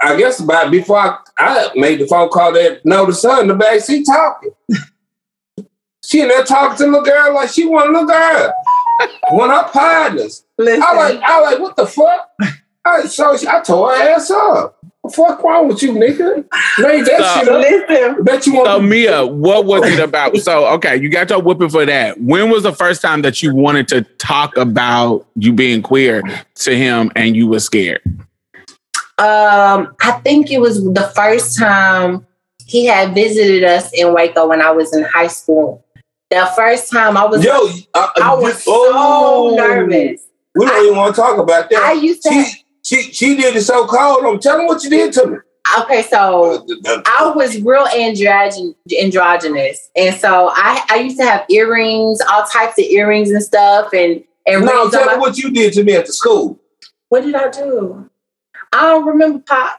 [0.00, 3.48] I guess about before I, I made the phone call, they know the son in
[3.48, 4.52] the back seat talking.
[6.04, 8.52] She in there talking to the girl like she want a little girl.
[9.30, 10.44] One of her partners.
[10.58, 10.82] Listen.
[10.86, 12.30] I like, I like, what the fuck?
[12.84, 14.84] I so she, I tore her ass up.
[15.02, 16.44] What fuck wrong with you, nigga?
[16.78, 17.88] Made that So- shit up.
[17.88, 18.24] Listen.
[18.24, 20.36] Bet you want So Mia, what was it about?
[20.38, 22.20] So okay, you got your whipping for that.
[22.20, 26.22] When was the first time that you wanted to talk about you being queer
[26.54, 28.00] to him and you were scared?
[29.18, 32.24] Um, I think it was the first time
[32.66, 35.84] he had visited us in Waco when I was in high school.
[36.30, 37.52] The first time I was, Yo,
[37.94, 40.26] I, I was oh, so nervous.
[40.54, 41.82] We don't even want to talk about that.
[41.82, 42.30] I used to.
[42.30, 42.61] she,
[42.92, 44.24] she, she did it so cold.
[44.24, 45.36] I'm telling what you did to me.
[45.80, 46.66] okay, so
[47.06, 52.78] I was real androgyn- androgynous, and so I I used to have earrings, all types
[52.78, 55.72] of earrings and stuff, and and no, rings on tell my- me what you did
[55.74, 56.58] to me at the school.
[57.08, 58.08] what did I do?
[58.72, 59.78] I don't remember pop.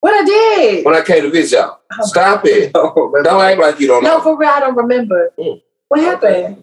[0.00, 0.84] What I did?
[0.84, 1.78] when I came to visit y'all.
[2.02, 2.72] Stop it.
[2.74, 4.16] Don't act like you don't No, know.
[4.18, 5.32] No, for real, I don't remember.
[5.38, 5.62] Mm.
[5.88, 6.62] What happened?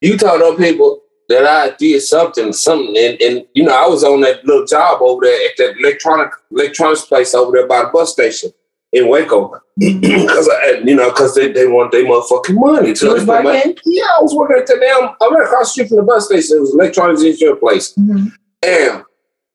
[0.00, 4.02] You told them people that I did something, something, and, and you know, I was
[4.04, 7.90] on that little job over there at that electronic electronics place over there by the
[7.92, 8.50] bus station
[8.92, 9.60] in Waco.
[9.78, 10.48] Because
[10.84, 12.88] you know, because they, they want their motherfucking money.
[12.88, 13.76] You was working?
[13.86, 16.26] yeah, I was working at the damn I went across the street from the bus
[16.26, 16.56] station.
[16.56, 17.96] It was electronics insurance place.
[17.96, 19.04] And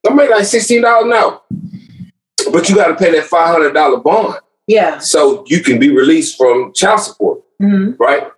[0.08, 1.42] I made like sixteen dollars an hour.
[2.52, 4.98] But you gotta pay that five hundred dollar bond Yeah.
[4.98, 7.40] so you can be released from child support.
[7.60, 7.98] Mhm.
[7.98, 8.28] right?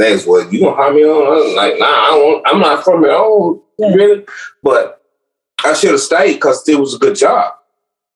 [0.00, 1.26] That's what you gonna hire me on?
[1.26, 3.12] I was like, nah, I don't, I'm not from here.
[3.12, 3.92] Oh, Yeah.
[3.92, 4.24] really?
[4.62, 5.02] But
[5.64, 7.52] I should have stayed because it was a good job,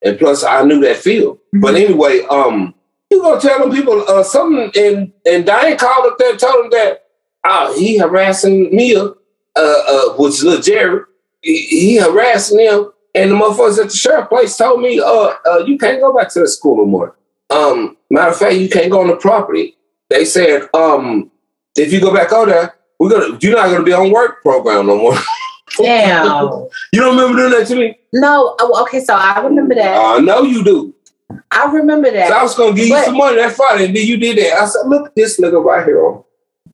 [0.03, 1.39] and plus I knew that field.
[1.53, 2.75] But anyway, um,
[3.11, 4.71] you gonna tell them people uh, something?
[4.83, 7.05] And and Diane called up there, and told them that
[7.45, 9.13] uh, he harassing Mia, uh,
[9.57, 11.03] uh, was little Jerry.
[11.43, 15.59] He, he harassing him, and the motherfuckers at the sheriff place told me, uh, uh,
[15.67, 17.17] you can't go back to the school no more.
[17.51, 19.77] Um, matter of fact, you can't go on the property
[20.11, 21.31] they said, um,
[21.77, 24.87] if you go back out there, we're gonna you're not gonna be on work program
[24.87, 25.15] no more.
[25.79, 26.27] Damn.
[26.93, 27.99] you don't remember doing that to me?
[28.13, 28.55] no.
[28.61, 29.97] Oh, okay, so I remember that.
[29.97, 30.95] I know you do.
[31.51, 32.29] I remember that.
[32.29, 34.39] So I was gonna give you But- some money that Friday, and then you did
[34.39, 34.61] that.
[34.63, 36.21] I said, look at this nigga right here.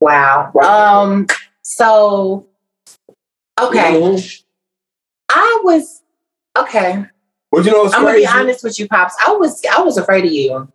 [0.01, 0.51] wow.
[0.55, 0.67] Right.
[0.67, 1.27] Um.
[1.63, 2.47] So.
[3.61, 4.01] Okay.
[4.01, 4.43] Mhm.
[5.31, 6.03] I was.
[6.57, 7.05] Okay.
[7.53, 9.15] But you know what's I'm gonna be honest with you, pops.
[9.27, 9.63] I was.
[9.71, 10.69] I was afraid of you,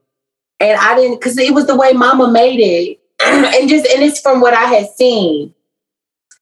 [0.59, 2.99] and I didn't because it was the way Mama made it,
[3.55, 5.53] and just and it's from what I had seen.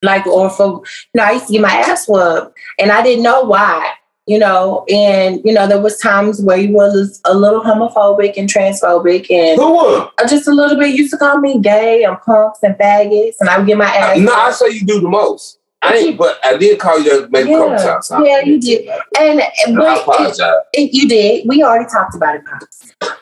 [0.01, 0.83] Like or from you
[1.15, 3.93] know, I used to get my ass whooped, and I didn't know why.
[4.25, 8.49] You know, and you know, there was times where he was a little homophobic and
[8.49, 9.79] transphobic, and Who?
[9.79, 10.95] Uh, just a little bit.
[10.95, 14.19] Used to call me gay and punks and faggots, and I would get my ass.
[14.19, 15.59] No, I say you do the most.
[15.84, 17.84] I ain't, but I did call you maybe a couple Yeah.
[17.84, 18.11] times.
[18.11, 18.88] Yeah, you did.
[19.19, 20.39] and I but apologize.
[20.73, 21.47] it, you did.
[21.47, 22.43] We already talked about it,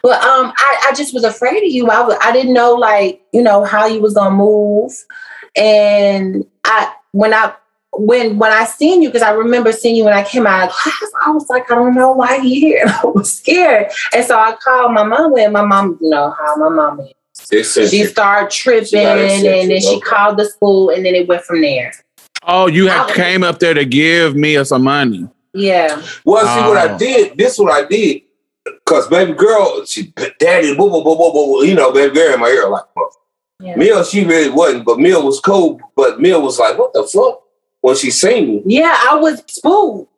[0.03, 1.88] But um, I, I just was afraid of you.
[1.89, 4.91] I was, I didn't know like you know how you was gonna move,
[5.55, 7.53] and I when I
[7.93, 10.74] when when I seen you because I remember seeing you when I came out of
[10.76, 11.12] class.
[11.26, 12.84] I was like, I don't know why he here.
[13.03, 15.36] I was scared, and so I called my mom.
[15.38, 17.14] And my mom, you know how my mom is.
[17.74, 21.28] She started tripping, She got eccentric, and then she called the school, and then it
[21.28, 21.91] went from there.
[22.44, 25.28] Oh, you have I- came up there to give Mia some money.
[25.54, 26.02] Yeah.
[26.26, 26.98] Well, see what I Oh.
[26.98, 27.38] did.
[27.38, 28.22] This what I did.
[28.86, 31.66] Cause baby girl, she daddy boo boo boo boo boo.
[31.66, 32.84] You know, baby girl in my ear like.
[33.60, 33.76] Yeah.
[33.76, 35.80] Mill, she really wasn't, but Mill was cool.
[35.96, 37.42] But Mill was like, "What the fuck?"
[37.82, 40.10] When she seen me, Yeah, I was spooked.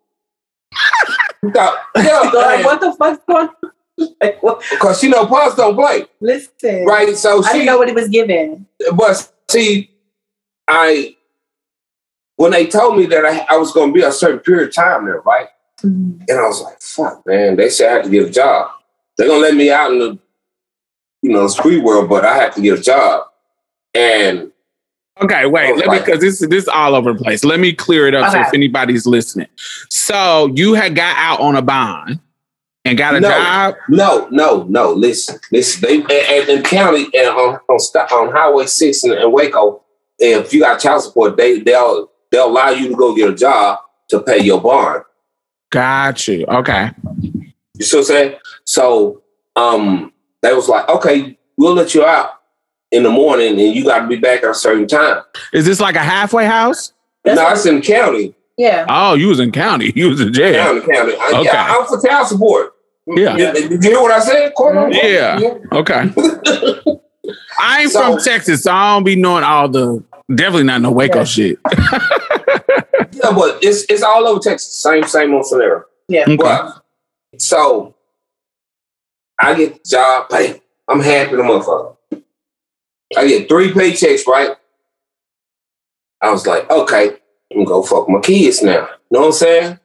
[1.54, 3.72] thought, yeah, Like, what the fuck's going on?
[4.22, 4.40] Like,
[4.72, 6.86] because she know Pops don't play, Listen.
[6.86, 7.16] right?
[7.18, 8.66] So I she, didn't know what it was giving.
[8.96, 9.92] but see,
[10.68, 11.16] I
[12.44, 14.76] when they told me that I, I was going to be a certain period of
[14.76, 15.48] time there, right?
[15.82, 16.24] Mm-hmm.
[16.28, 18.70] And I was like, "Fuck, man!" They said I had to get a job.
[19.18, 20.20] They're gonna let me out in the,
[21.22, 23.28] you know, street world, but I have to get a job.
[23.94, 24.52] And
[25.22, 25.72] Okay, wait.
[25.72, 27.44] Oh, let me because this this is all over the place.
[27.44, 29.48] Let me clear it up so if anybody's listening.
[29.90, 32.20] So you had got out on a bond
[32.84, 33.30] and got a No.
[33.30, 33.76] job.
[33.90, 34.92] No, no, no.
[34.92, 35.82] Listen, listen.
[35.82, 39.82] They and, and in county and on on, on Highway Six in, in Waco,
[40.18, 43.80] if you got child support, they they'll they'll allow you to go get a job
[44.10, 45.04] to pay your bond.
[45.72, 46.46] Got you.
[46.48, 46.92] Okay.
[47.22, 48.36] You see what I'm saying?
[48.66, 49.22] So
[49.56, 50.12] um,
[50.42, 52.32] they was like, okay, we'll let you out
[52.92, 55.24] in the morning, and you got to be back at a certain time.
[55.54, 56.94] Is this like a halfway house?
[57.24, 58.86] That's no, it's in county, Yeah.
[58.90, 59.94] Oh, you was in county.
[59.96, 60.64] You was in jail.
[60.64, 61.14] county, county.
[61.20, 61.44] I, Okay.
[61.46, 62.74] yeah, I'm for child support.
[63.08, 63.36] Yeah.
[63.36, 64.54] Did, did you hear what I said?
[64.56, 64.90] Corner?
[64.92, 65.40] Yeah.
[65.72, 66.10] Okay.
[67.60, 70.04] I ain't So- from Texas, so I don't be knowing all the
[70.36, 71.24] definitely not no Waco Yeah.
[71.24, 71.60] shit.
[73.14, 74.76] Yeah, but it's it's all over Texas.
[74.76, 75.84] Same same old scenario.
[76.08, 76.24] Yeah.
[76.24, 76.36] Okay.
[76.38, 76.82] But
[77.38, 77.96] so
[79.40, 80.62] I get the job, pay.
[80.88, 81.96] I'm happy the motherfucker.
[83.18, 84.56] I get three paychecks, right?
[86.22, 87.10] I was like, okay,
[87.52, 88.72] I'm gonna go fuck my kids now.
[88.72, 89.80] You know what I'm saying?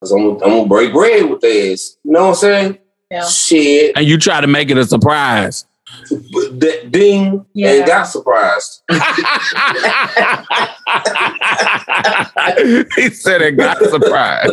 [0.00, 1.96] Cause I'm, I'm gonna break bread with their ass.
[2.02, 2.78] You know what I'm saying?
[3.10, 3.24] Yeah.
[3.26, 3.96] Shit.
[3.96, 5.66] And you try to make it a surprise.
[6.10, 7.72] But d- ding Yeah.
[7.72, 8.82] and got surprised.
[12.96, 14.52] he said it got surprised.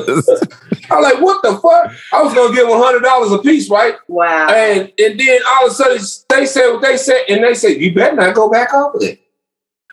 [0.92, 1.94] I'm like, what the fuck?
[2.14, 3.96] I was gonna give hundred dollars a piece, right?
[4.08, 4.50] Wow.
[4.50, 6.00] And and then all of a sudden
[6.30, 9.18] they said what they said, and they said, You better not go back over there.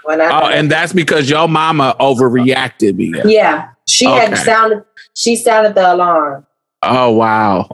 [0.05, 3.23] When I- Oh, and that's because your mama overreacted, Mia.
[3.27, 3.69] yeah.
[3.87, 4.85] She had sounded.
[5.15, 6.47] She sounded the alarm.
[6.83, 7.69] Oh wow.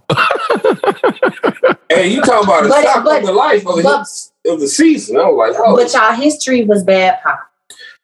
[1.91, 4.61] And you talking about a But- shock but- of the life of, but- the, of
[4.61, 5.17] the season.
[5.17, 7.41] I was like, oh But y'all history was bad, pop.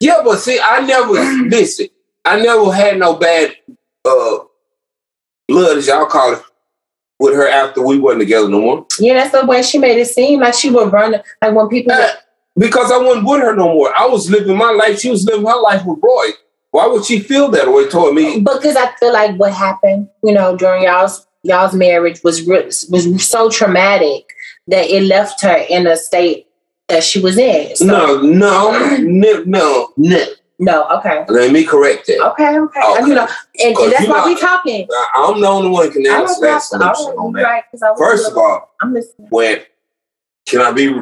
[0.00, 1.12] yeah, but see, I never
[1.48, 1.88] listen,
[2.24, 3.56] I never had no bad
[4.04, 4.38] uh
[5.48, 6.42] blood, as y'all call it,
[7.18, 8.86] with her after we wasn't together no more.
[8.98, 11.12] Yeah, that's the way she made it seem like she would run.
[11.42, 11.92] Like when people.
[11.92, 12.08] Uh,
[12.56, 13.92] because I wasn't with her no more.
[13.96, 14.98] I was living my life.
[15.00, 16.30] She was living her life with Roy.
[16.70, 18.40] Why would she feel that way toward me?
[18.40, 23.48] because I feel like what happened, you know, during y'all's y'all's marriage was was so
[23.48, 24.34] traumatic
[24.68, 26.46] that it left her in a state
[26.88, 27.74] that she was in.
[27.76, 30.24] So, No, no, no, no, no.
[30.58, 32.20] no, okay, Let me correct that.
[32.32, 32.80] okay, okay.
[32.80, 33.06] Okay.
[33.06, 33.28] You know,
[33.62, 34.88] and, and that's why know- we talking.
[35.16, 37.42] I'm the only one can answer that solution on that.
[37.42, 39.28] right, 'cause I was- First of all, I'm listening.
[39.30, 39.60] when
[40.46, 40.94] can I be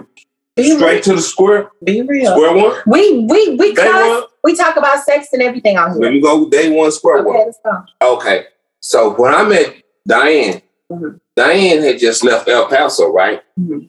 [0.57, 1.03] Be straight real.
[1.03, 2.33] to the square Be real.
[2.33, 2.77] square one?
[2.87, 3.75] We we we
[4.11, 4.23] one?
[4.43, 6.13] We talk about sex and everything Let here.
[6.13, 7.37] me go day one square Okay, one.
[7.39, 7.73] let's go.
[8.15, 8.47] Okay.
[8.81, 9.75] So when I met
[10.07, 10.63] Diane,
[10.93, 11.21] Mhm.
[11.37, 13.43] Diane had just left El Paso, right?
[13.61, 13.89] Mhm.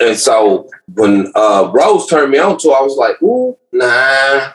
[0.00, 4.52] And so when uh, Rose turned me on to, I was like, ooh, nah.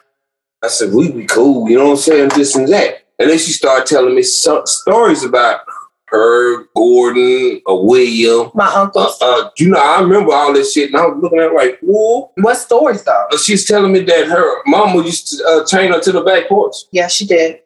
[0.64, 2.30] I said, we be cool, you know what I'm saying?
[2.30, 3.04] This and that.
[3.20, 5.60] And then she started telling me some stories about
[6.08, 8.50] her, Gordon, uh, William.
[8.56, 8.66] My
[8.96, 11.56] Uh, uh, you know, I remember all this shit, and I was looking at her
[11.56, 12.32] like, whoa.
[12.38, 13.28] what stories though?
[13.32, 16.48] Uh, She's telling me that her mama used to uh, chain her to the back
[16.50, 17.60] porch, Yeah, she did.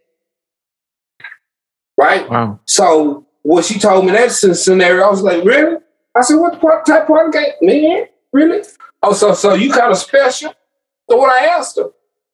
[1.98, 2.30] right?
[2.30, 2.60] Wow.
[2.66, 5.78] So when she told me that sce- scenario, I was like, really?
[6.16, 7.54] I said, what part, type party game?
[7.62, 8.64] Man, really?
[9.02, 10.54] Oh, so so you kind of special?
[11.10, 11.90] So what I asked her,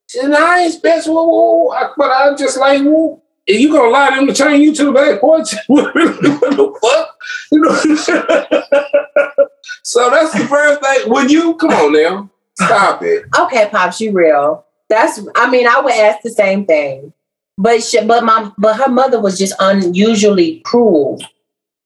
[0.07, 3.21] she said, nah, I ain't special, whoa, whoa, but I'm just like, whoa.
[3.47, 5.53] And you gonna allow them to turn you to the back porch?
[5.67, 7.15] what the fuck?
[7.51, 7.75] You know?
[9.83, 11.11] so that's the first thing.
[11.11, 12.29] Would you come on now?
[12.55, 13.25] Stop it.
[13.37, 14.65] Okay, pops, you real.
[14.89, 15.19] That's.
[15.35, 17.13] I mean, I would ask the same thing,
[17.57, 21.21] but she, but my but her mother was just unusually cruel,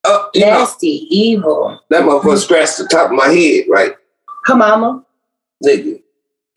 [0.04, 1.80] Uh, you know, nasty, evil.
[1.90, 3.94] that motherfucker scratched the top of my head, right?
[4.46, 5.06] Her mama.
[5.64, 6.02] nigga.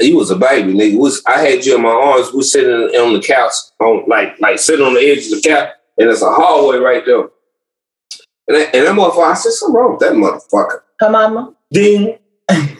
[0.00, 0.98] You was a baby, nigga.
[0.98, 2.32] Was I had you in my arms?
[2.32, 5.68] We sitting on the couch, on like like sitting on the edge of the couch,
[5.98, 7.28] and there's a hallway right there.
[8.48, 10.80] And that, and that motherfucker, I said, something wrong with that motherfucker.
[10.98, 11.54] Her mama.
[11.70, 12.18] Ding.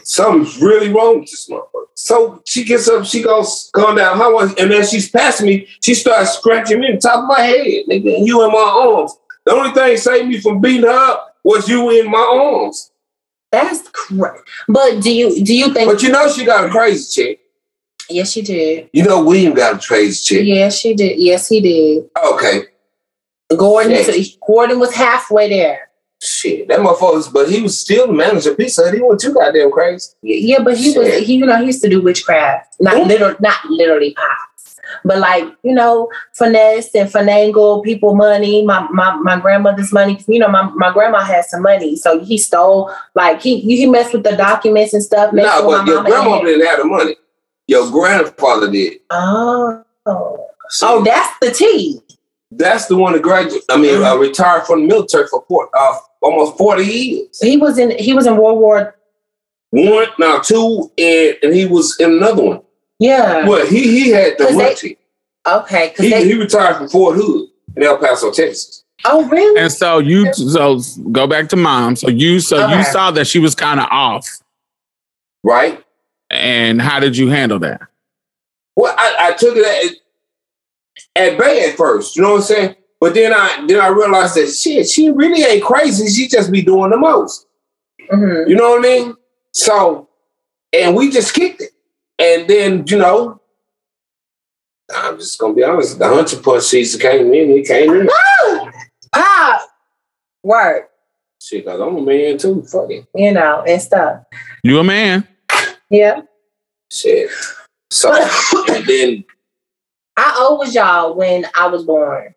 [0.03, 1.85] Something's really wrong with this motherfucker.
[1.95, 5.67] So she gets up, she goes going down the hallway, and then she's passing me.
[5.81, 9.13] She starts scratching me on top of my head, nigga, and you in my arms.
[9.45, 12.91] The only thing saved me from beating her up was you in my arms.
[13.51, 14.43] That's crazy.
[14.67, 15.91] But do you do you think?
[15.91, 17.41] But you know she got a crazy chick.
[18.09, 18.89] yes, she did.
[18.93, 20.47] You know William got a crazy chick.
[20.47, 21.19] Yes, she did.
[21.19, 22.09] Yes, he did.
[22.25, 22.63] Okay.
[23.55, 23.91] Gordon.
[23.91, 24.37] Yes.
[24.45, 25.89] Gordon was halfway there.
[26.25, 28.93] Shit, that motherfucker, but he was still the manager of Pizza Hut.
[28.93, 30.11] He wasn't too goddamn crazy.
[30.21, 32.77] Yeah, but he was, he, you know he used to do witchcraft.
[32.79, 33.35] Not literal.
[33.41, 34.79] Not literally pops.
[35.03, 38.63] But like you know, finesse and finagle people money.
[38.65, 40.23] My my my grandmother's money.
[40.27, 42.89] You know, my, my grandma had some money, so he stole.
[43.15, 45.33] Like he he messed with the documents and stuff.
[45.33, 47.15] No, with but my your grandma had- didn't have the money.
[47.67, 48.99] Your grandfather did.
[49.09, 49.83] Oh.
[50.69, 51.99] See, Oh, that's the T.
[52.51, 53.63] that's the one that graduated.
[53.69, 57.39] I mean, uh, retired from the military for four, uh, almost forty years.
[57.41, 58.95] He was in he was in World War.
[59.71, 62.61] One, now two, and, and he was in another one.
[62.99, 63.47] Yeah.
[63.47, 64.97] Well, he he had the 'Cause they- royalty.
[65.45, 65.93] Okay.
[65.97, 68.85] He, they, he retired from Fort Hood in El Paso, Texas.
[69.03, 69.59] oh really?
[69.59, 70.79] And so you so
[71.11, 71.95] go back to mom.
[71.97, 74.25] So you so you saw that she was kind of off.
[75.43, 75.83] Right.
[76.29, 77.81] And how did you handle that?
[78.77, 79.97] Well, I, I took it
[81.15, 82.15] at, at bay at first.
[82.15, 82.75] You know what I'm saying?
[83.03, 86.07] But then I then I realized that shit, she really ain't crazy.
[86.07, 87.47] She just be doing the most.
[88.09, 88.47] Mhm.
[88.47, 89.15] You know what I mean?
[89.51, 90.07] So,
[90.71, 91.71] and we just kicked it.
[92.17, 93.41] And then, you know,
[94.95, 98.05] I'm just gonna be honest, the hunter punch season came in, he came in.
[98.05, 98.71] Woo!
[99.11, 99.67] Pop.
[100.41, 100.85] Word.
[101.41, 102.63] Shit, cause I'm a man too.
[102.63, 103.05] Fuck it.
[103.13, 104.23] You know, and stuff.
[104.63, 105.27] You a man?
[105.89, 106.21] Yeah.
[106.89, 107.29] Shit.
[107.91, 108.13] So
[108.69, 109.25] and then
[110.15, 112.33] I old was y'all when I was born?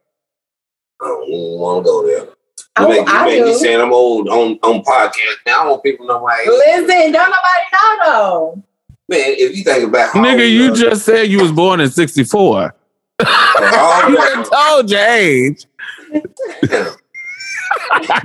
[1.03, 2.25] I don't want to go there.
[2.25, 2.33] You
[2.79, 5.37] Oh, make, you I make me saying I'm old on, on podcast.
[5.47, 6.47] Now I want people to know my age.
[6.49, 8.63] Listen, don't nobody know though.
[9.09, 11.81] Man, if you think about how Nigga, old you are- just said you was born
[11.81, 12.75] in 64.
[13.19, 15.65] You that- done told your age.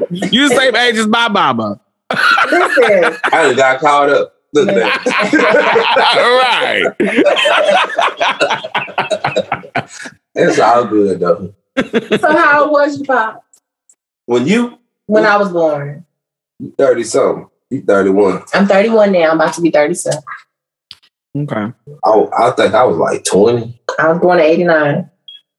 [0.09, 1.79] You the same age as my mama.
[2.11, 3.15] Listen.
[3.23, 4.35] I just got caught up.
[4.53, 5.05] Look at that.
[6.99, 7.11] right.
[10.35, 11.53] It's all good though.
[11.77, 13.43] So how old was you, Pop?
[14.25, 16.05] When you When I was born.
[16.59, 18.43] you 30 something, you 31.
[18.53, 19.31] I'm 31 now.
[19.31, 20.19] I'm about to be 37.
[21.37, 21.55] Okay.
[22.03, 23.81] I, I think I was like 20.
[23.99, 25.09] I was born in 89.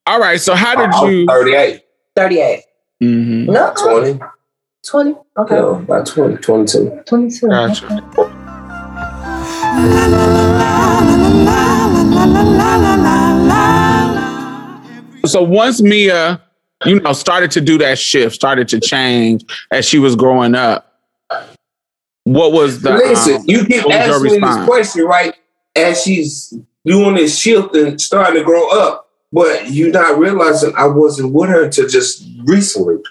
[0.06, 0.40] All right.
[0.40, 1.26] So how I did was you?
[1.26, 1.80] 38.
[2.16, 2.60] 38.
[3.02, 3.46] Mhm.
[3.46, 4.20] No, 20.
[4.86, 5.14] 20.
[5.38, 5.54] Okay.
[5.54, 7.02] No, about 20, 22.
[7.06, 7.48] 22.
[7.48, 7.86] Gotcha.
[8.18, 8.32] Okay.
[15.26, 16.42] So once Mia,
[16.84, 21.00] you know, started to do that shift, started to change as she was growing up,
[22.24, 25.34] what was the Listen, um, you keep what was your asking me this question, right?
[25.74, 26.54] As she's
[26.84, 31.48] doing this shift and starting to grow up, but you're not realizing I wasn't with
[31.48, 33.02] her until just recently.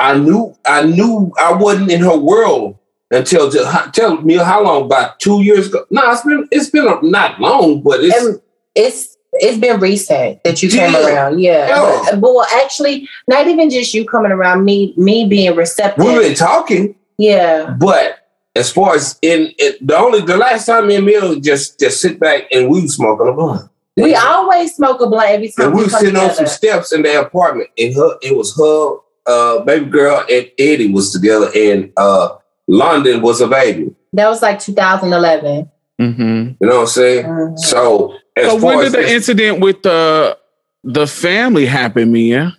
[0.00, 2.78] I knew I knew I wasn't in her world
[3.10, 4.84] until just, tell me how long?
[4.84, 5.86] About two years ago.
[5.90, 8.40] No, it's been it's been a, not long, but it's And
[8.74, 11.06] it's it's been recent that you came Yeah.
[11.06, 11.40] around.
[11.40, 11.68] Yeah.
[11.68, 12.02] Yeah.
[12.10, 16.04] But, but well, actually, not even just you coming around, me me being receptive.
[16.04, 16.94] we've been talking.
[17.18, 17.70] yeah.
[17.78, 18.20] But
[18.56, 22.00] as far as in, in the only the last time me and Mill just just
[22.00, 23.70] sit back and we was smoking a blunt.
[23.96, 26.46] We always smoke a blunt every time And we we was come sitting on some
[26.46, 31.12] steps in their apartment, and her it was her uh, baby girl and Eddie was
[31.12, 32.36] together, and uh,
[32.68, 33.94] London was a baby.
[34.12, 35.70] That was like 2011.
[36.00, 36.56] Mhm.
[36.60, 37.24] You know what I'm saying?
[37.26, 37.58] Mhm.
[37.58, 40.38] So as So far when as did the incident with the
[40.82, 42.56] the family happen, Mia?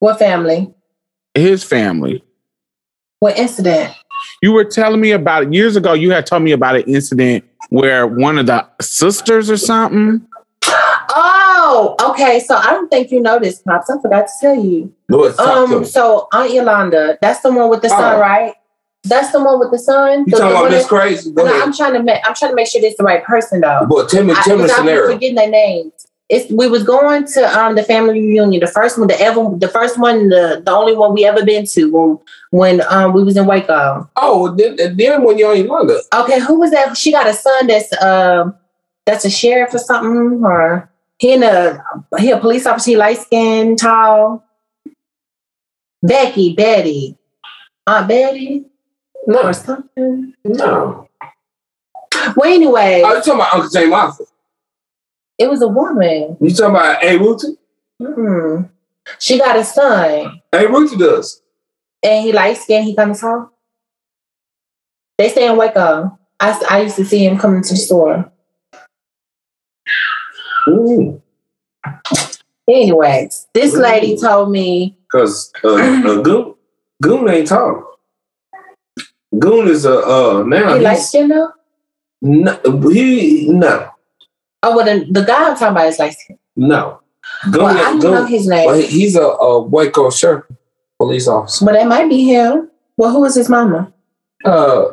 [0.00, 0.72] What family?
[1.34, 2.22] His family.
[3.20, 3.94] What incident?
[4.42, 5.92] You were telling me about it years ago.
[5.92, 10.26] You had told me about an incident where one of the sisters or something.
[11.16, 12.40] Oh, okay.
[12.40, 13.90] So I don't think you know this, Pops.
[13.90, 14.92] I forgot to tell you.
[15.08, 18.20] No, it's talk to Um, so Aunt Yolanda, that's the one with the son, Oh.
[18.20, 18.54] right?
[19.04, 20.24] That's the one with the son.
[20.26, 21.30] You talking about that- crazy?
[21.32, 21.44] No.
[21.44, 22.20] I'm trying to make.
[22.26, 23.86] I'm trying to make sure this the right person though.
[23.88, 25.12] But tell me, tell me the because I was scenario.
[25.12, 25.92] forgetting their names.
[26.30, 29.68] It's we was going to um the family reunion, the first one, the ever, the
[29.68, 32.18] first one, the the only one we ever been to when
[32.50, 34.08] when um we was in Waco.
[34.16, 36.96] Oh, then, then when you're in London, Okay, who was that?
[36.96, 38.54] She got a son that's um
[39.04, 41.84] that's a sheriff or something, or he in a
[42.18, 44.42] he a police officer, he light skinned, tall.
[46.02, 47.16] Becky, Betty,
[47.86, 48.64] Aunt Betty,
[49.26, 50.34] no, or something.
[50.44, 51.08] no.
[52.36, 54.26] Well, anyway, Oh, you talking about Uncle James Moffat?
[55.38, 56.36] it was a woman.
[56.40, 57.16] You talking about A.
[57.18, 57.56] Ruthie?
[58.00, 58.70] Mm.
[59.18, 60.66] She got a son, A.
[60.68, 61.42] Ruthie does.
[62.02, 62.84] and he light skinned.
[62.86, 63.50] He of tall.
[65.18, 66.18] They stay in Waco.
[66.40, 68.32] I, I used to see him coming to the store.
[70.66, 71.20] Mm.
[72.68, 76.54] Anyways, this lady told me Cause uh, uh, Goon,
[77.02, 77.93] Goon ain't tall.
[79.38, 81.50] Goon is a uh now he light he's, skinned though.
[82.22, 82.58] no,
[82.90, 83.90] he no
[84.66, 86.38] Oh, well, the, the guy I'm talking about is light skinned.
[86.56, 87.00] no.
[87.50, 90.44] Goon, Well, I don't Goon- know his name, well, he's a, a Waco sheriff
[90.98, 91.64] police officer.
[91.64, 92.70] Well, that might be him.
[92.96, 93.92] Well, who is his mama?
[94.44, 94.92] Uh,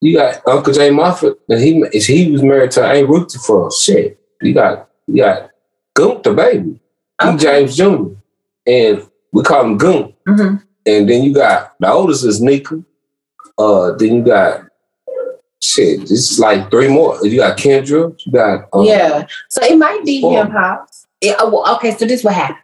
[0.00, 3.04] you got Uncle Jay Moffat, and he he was married to A.
[3.04, 4.18] Ruthie for shit.
[4.42, 5.50] You got you got
[5.94, 6.80] Goon the baby,
[7.22, 7.36] he Okay.
[7.38, 8.12] James Jr.
[8.66, 10.12] and we call him Goon.
[10.26, 10.56] hmm
[10.86, 12.82] And then you got the oldest is Nika.
[13.58, 14.64] Uh, then you got
[15.62, 16.00] shit.
[16.00, 17.18] This is like three more.
[17.26, 18.14] You got Kendra.
[18.24, 21.06] You got um, yeah, so it might be pops.
[21.20, 22.58] Yeah, oh, well, okay, so this what happened.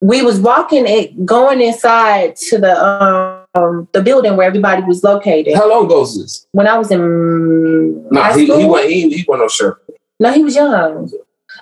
[0.00, 5.54] We was walking it, going inside to the um the building where everybody was located.
[5.54, 6.46] How long ago is this?
[6.52, 9.78] When I was in No, high he he went he he went no sheriff.
[10.18, 11.10] no, he was young,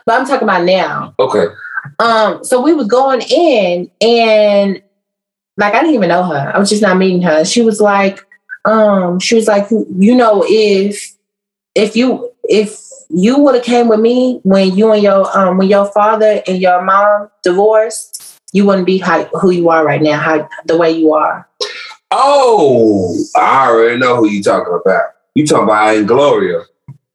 [0.06, 1.14] but I'm talking about now.
[1.18, 1.46] Okay.
[1.98, 4.82] Um, so we was going in and
[5.60, 6.52] like I didn't even know her.
[6.54, 7.44] I was just not meeting her.
[7.44, 8.20] She was like,
[8.64, 11.14] um, she was like, you know, if
[11.74, 12.80] if you if
[13.10, 16.60] you would have came with me when you and your um when your father and
[16.60, 20.90] your mom divorced, you wouldn't be how, who you are right now, how the way
[20.90, 21.48] you are.
[22.10, 25.10] Oh, I already know who you talking about.
[25.34, 26.62] You talking about Aunt Gloria.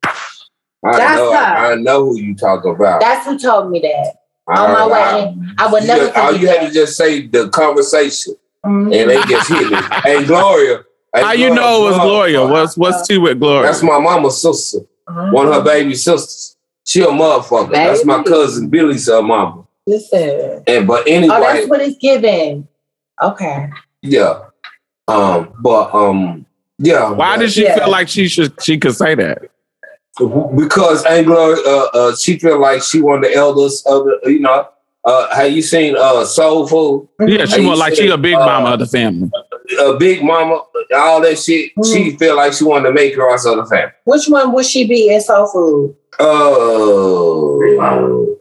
[0.04, 1.34] I That's know.
[1.34, 1.38] her.
[1.38, 3.02] I, know who you talking about.
[3.02, 4.16] That's who told me that.
[4.48, 5.56] I, on my I- way in.
[5.58, 8.36] I would never just- all forget you had to just say the conversation,
[8.66, 8.96] Mhm.
[9.02, 9.78] and they just hit me.
[10.04, 10.84] Hey, Gloria.
[11.14, 12.40] Hey, How you know it was Gloria?
[12.40, 12.52] motherfucker.
[12.52, 13.64] What's what's two with Gloria?
[13.68, 14.80] That's my mama's sister.
[15.10, 15.32] Mhm.
[15.32, 16.58] One of her baby sisters.
[16.84, 17.72] She a motherfucker.
[17.72, 19.64] That's my cousin Billy's uh, mama.
[19.88, 20.62] Listen.
[20.68, 22.68] And but Oh, anyway, that's what it's given.
[23.24, 23.70] Okay.
[24.02, 24.40] yeah.
[25.08, 26.46] Um, but um,
[26.80, 27.12] yeah.
[27.12, 27.78] Why did she Yeah.
[27.80, 29.44] feel like she should she could say that?
[30.56, 34.40] Because Anglo, uh, uh, she feel like she one of the elders of the, you
[34.40, 34.70] know.
[35.08, 37.08] Uh, have you seen uh Soul Food?
[37.20, 39.30] Yeah, she was like you she a said, big uh, mama of the family.
[39.80, 40.62] A big mama,
[40.96, 41.74] all that shit.
[41.86, 43.92] She feel like she wanted to make her also the family.
[44.06, 45.96] Which one would she be in soul food?
[46.18, 47.60] Oh,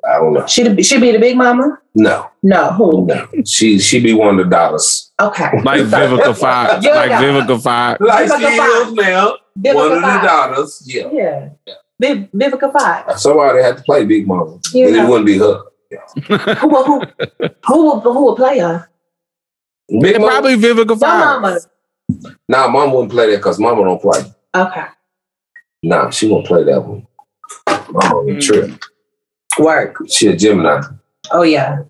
[0.08, 0.46] I don't know.
[0.46, 1.78] She she be the big mama?
[1.94, 3.06] No, No, who?
[3.06, 3.28] no.
[3.44, 5.12] She she be one of the daughters.
[5.20, 5.50] Okay.
[5.62, 6.82] Like Vivica Fox.
[6.84, 7.22] Yeah, like yeah.
[7.22, 8.00] Vivica Fox.
[8.00, 8.88] Like Vivica she Fox.
[8.88, 9.36] is now.
[9.58, 10.82] Vivica one of the daughters.
[10.84, 11.10] Yeah.
[11.12, 11.48] Yeah.
[12.00, 13.22] Viv- Vivica Fox.
[13.22, 14.58] Somebody had to play Big Mama.
[14.72, 14.86] Yeah.
[14.86, 15.62] It wouldn't be her.
[16.56, 17.02] Who will who
[17.66, 18.88] who will who will play her?
[19.88, 20.32] Big And Mama.
[20.32, 21.02] probably Vivica Your Fox.
[21.02, 21.60] mama.
[22.48, 24.20] Nah, Mama wouldn't play that because Mama don't play.
[24.54, 24.84] Okay.
[25.82, 27.06] Nah, she won't play that one.
[27.90, 28.38] Mama on the hmm.
[28.40, 28.84] trip.
[29.58, 29.96] Work.
[30.08, 30.82] She a Gemini.
[31.30, 31.82] Oh yeah.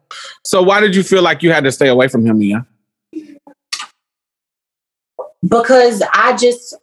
[0.45, 2.67] So why did you feel like you had to stay away from him, Mia?
[5.43, 6.77] Because I just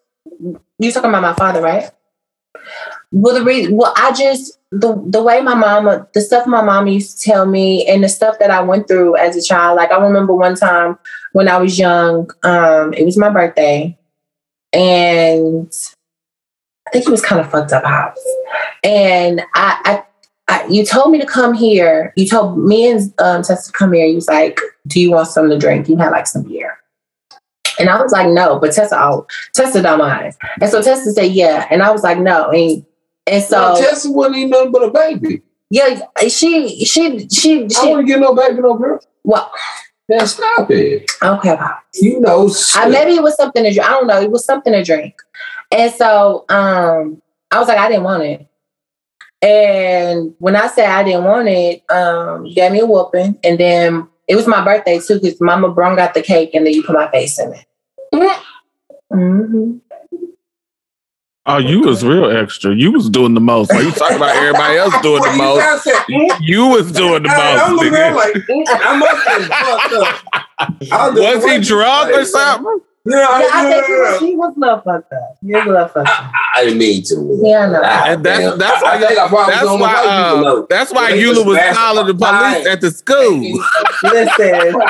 [0.79, 1.89] you talking about my father, right?
[3.11, 6.91] Well, the reason, well, I just the the way my mama, the stuff my mama
[6.91, 9.77] used to tell me, and the stuff that I went through as a child.
[9.77, 10.97] Like I remember one time
[11.33, 13.97] when I was young, um, it was my birthday,
[14.71, 15.71] and
[16.87, 18.25] I think it was kind of fucked up house,
[18.83, 20.03] and I,
[20.47, 22.13] I, I you told me to come here.
[22.15, 24.05] You told me and um, Tessa to come here.
[24.05, 26.80] You was like, "Do you want something to drink?" You had like some beer.
[27.81, 30.35] And I was like, no, but Tessa, oh, Tessa don't mind.
[30.61, 31.67] And so Tessa said, yeah.
[31.71, 32.49] And I was like, no.
[32.51, 32.85] And,
[33.25, 35.41] and so, So Tessa wasn't even nothing but a baby.
[35.71, 38.99] yeah, she, she, she, I she, wouldn't get no baby no girl.
[39.23, 39.51] well,
[40.07, 41.09] Man, stop it.
[41.23, 41.83] okay, Pop.
[41.95, 43.87] You know, I, maybe it was something to drink.
[43.87, 44.21] I don't know.
[44.21, 45.15] It was something to drink.
[45.71, 48.47] And so, um, I was like, I didn't want it.
[49.41, 53.39] And when I said I didn't want it, um, gave me a whooping.
[53.43, 56.73] And then it was my birthday too, because Mama brung out the cake and then
[56.73, 57.65] you put my face in it.
[58.13, 59.77] Mm-hmm.
[61.47, 62.73] Oh, you was real extra.
[62.75, 63.71] You was doing the most.
[63.73, 67.83] While you talking about everybody else doing the most, you was doing the I'm most.
[67.83, 68.57] looking at him nigga.
[68.67, 71.15] like I must have fucked up.
[71.15, 72.81] Was he drunk or something?
[73.05, 75.37] Yeah, Yeah, I, I think he yeah, was, he was a little fucked up.
[75.41, 76.31] He was a little fucked up.
[76.55, 77.39] I didn't mean to.
[77.43, 77.81] Yeah, I know.
[77.83, 81.11] And that's that's why I I probably that's was on why you uh, that's why
[81.11, 83.41] They Eula was smashed calling the police at the school.
[84.03, 84.81] Listen,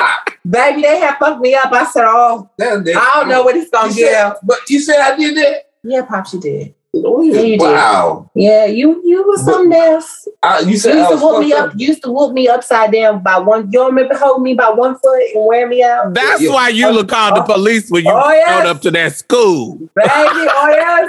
[0.48, 1.72] baby, they had fucked me up.
[1.72, 4.34] I said, oh, I don't know what it's gonna You give.
[4.42, 5.70] But you said I did that?
[5.82, 6.74] Yeah, pops, you did.
[6.94, 7.60] Oh, Yeah, you did.
[7.60, 8.30] wow.
[8.34, 10.28] Yeah, you you was But- something else.
[10.42, 11.80] I, you You said I used to was whoop me fucked up.
[11.80, 13.64] You used to whoop me upside down by one.
[13.66, 16.52] You don't remember holding me by one foot and wear me out, That's Yeah.
[16.52, 17.54] why Eula called the oh.
[17.54, 18.48] police when you Oh, yes.
[18.62, 19.76] showed up to that school.
[19.76, 19.88] baby.
[20.04, 21.08] Oh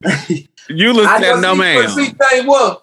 [0.00, 1.78] yes, you look said, know "No, man.
[1.78, 2.76] ma'am." but See, thing was,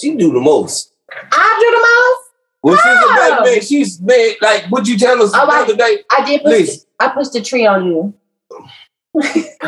[0.00, 0.92] she do the most.
[1.32, 2.28] I do the most.
[2.60, 3.40] When she's a Oh.
[3.42, 5.98] baby man, she's made like what you tell us Oh, the I- other day.
[6.08, 6.42] I did.
[6.42, 6.86] Push Please.
[7.00, 8.14] I pushed the tree on you.
[9.14, 9.58] I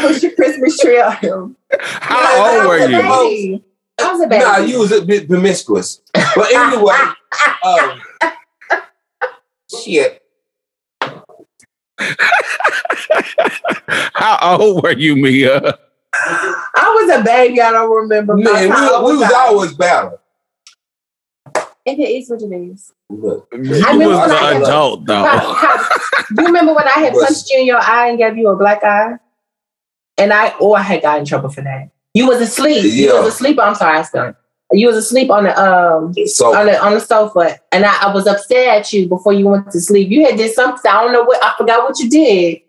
[0.00, 1.56] pushed your Christmas tree on you.
[1.80, 3.62] How old were I was a you?
[4.00, 4.44] I was a baby.
[4.44, 6.00] Nah, you was a bit promiscuous.
[6.14, 6.96] But anyway,
[7.64, 8.00] um,
[9.82, 10.22] shit.
[14.14, 15.78] How old were you, Mia?
[16.14, 17.60] I was a baby.
[17.60, 18.34] I don't remember.
[18.36, 20.21] Man, we, we was always battle.
[21.84, 22.92] It is what it is.
[23.10, 25.14] Look, You I remember was when I had- adult though.
[25.24, 25.88] How- how-
[26.34, 28.56] Do you remember when I had punched you in your eye and gave you a
[28.56, 29.14] black eye?
[30.16, 31.88] And I, oh, I had got in trouble for that.
[32.14, 32.84] You was asleep.
[32.84, 33.58] You was asleep.
[33.60, 34.36] I'm sorry, I stunned.
[34.74, 38.14] You was asleep on the um so on the on the sofa, and I, I
[38.14, 40.08] was upset at you before you went to sleep.
[40.08, 40.90] You had did something.
[40.90, 41.42] I don't know what.
[41.44, 42.60] I forgot what you did,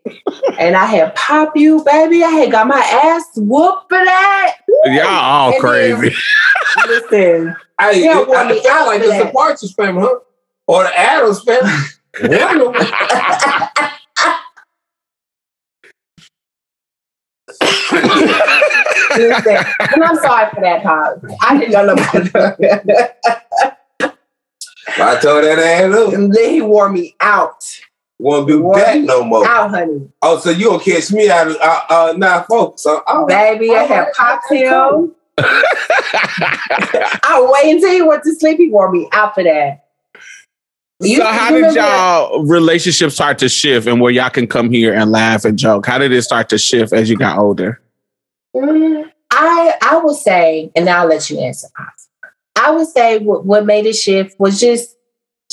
[0.60, 2.22] and I had pop you, baby.
[2.24, 4.56] I had got my ass whooped for that.
[4.86, 6.16] Y'all all And then- crazy.
[6.88, 9.34] Listen, I, Yeah, it, well, I me felt like for it's the that.
[9.34, 10.20] Partridge family, huh?
[10.68, 11.72] Or the Addams family.
[12.22, 13.94] One of them.
[19.18, 19.58] listen,
[19.94, 21.20] and I'm sorry for that, Pop.
[21.42, 23.18] I didn't know about that.
[24.98, 26.14] I told that ass up.
[26.14, 27.64] And then he wore me out.
[28.24, 28.78] Won't do What?
[28.78, 29.46] that no more.
[29.46, 30.08] Out, honey.
[30.22, 32.84] Oh, so you don't catch me out of uh, uh now, folks.
[32.84, 35.12] So, oh, Baby, I had popped him.
[35.38, 38.60] I wait until he went to sleep.
[38.60, 39.88] He wore me out for that.
[41.02, 44.94] You- so how did y'all relationships start to shift and where y'all can come here
[44.94, 45.86] and laugh and joke?
[45.86, 47.82] How did it start to shift as you got older?
[48.56, 51.68] Mm, I I would say, and I'll let you answer.
[52.56, 54.96] I would say what, what made it shift was just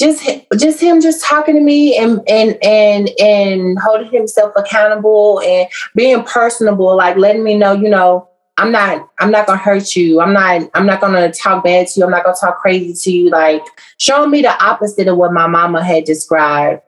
[0.01, 0.27] just
[0.59, 6.25] just him just talking to me and and and and holding himself accountable and being
[6.25, 8.27] personable, like letting me know, you know,
[8.57, 10.21] I'm not I'm not gonna hurt you.
[10.21, 12.05] I'm not I'm not gonna talk bad to you.
[12.05, 13.31] I'm not gonna talk crazy to you.
[13.31, 13.63] Like
[13.99, 16.83] showing me the opposite of what my mama had described.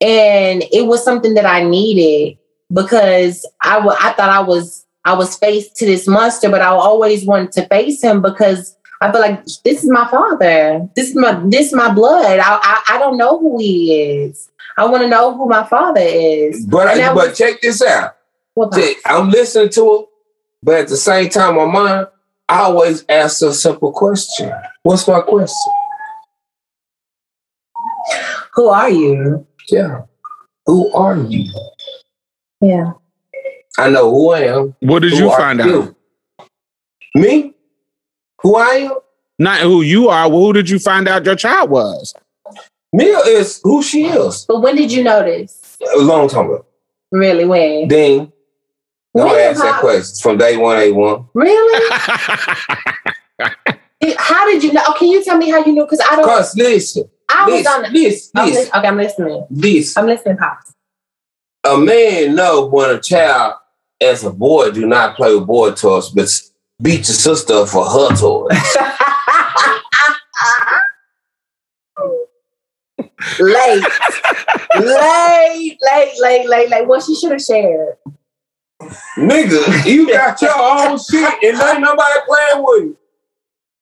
[0.00, 2.38] And it was something that I needed
[2.72, 7.24] because I I thought I was I was faced to this monster, but I always
[7.24, 10.88] wanted to face him because I feel like this is my father.
[10.96, 12.38] This is my this is my blood.
[12.40, 14.50] I I, I don't know who he is.
[14.76, 16.64] I want to know who my father is.
[16.66, 18.16] but And that but was- check this out.
[18.54, 20.06] What Check- I'm listening to it,
[20.64, 22.08] but at the same time, my mind,
[22.48, 24.52] I always ask a simple question.
[24.82, 25.72] What's my question?
[28.54, 29.46] Who are you?
[29.70, 30.02] Yeah.
[30.66, 31.44] Who are you?
[32.60, 32.92] Yeah.
[33.78, 34.74] I know who I am.
[34.80, 35.66] What did Who you are find out?
[35.68, 35.96] you?
[37.14, 37.54] Me?
[38.42, 38.94] Who I am?
[39.38, 40.28] Not who you are.
[40.28, 42.14] Well, who did you find out your child was?
[42.92, 44.44] Mia is who she is.
[44.48, 45.76] But when did you notice?
[45.94, 46.64] A long time ago.
[47.12, 47.44] Really?
[47.44, 47.88] When?
[47.88, 48.32] Dean,
[49.16, 49.80] don't When, ask that Pop?
[49.80, 50.16] question.
[50.22, 51.26] From day one, A one.
[51.34, 51.90] Really?
[54.16, 54.82] How did you know?
[54.86, 55.82] Oh, can you tell me how you knew?
[55.84, 56.24] Because I don't.
[56.24, 57.92] Cause listen, I was on.
[57.92, 59.46] listen, The, listen, I'm listen, lis- okay, I'm listening.
[59.50, 59.96] this.
[59.96, 60.72] I'm listening, pops.
[61.64, 63.54] A man know when a child,
[64.00, 66.30] as a boy, do not play with boy toys, but
[66.82, 68.50] beat your sister for her toys.
[73.40, 73.82] late,
[74.76, 76.86] late, late, late, late, late.
[76.86, 77.96] Well, she should have shared.
[79.16, 82.96] nigga, you got your own shit and ain't nobody playing with you.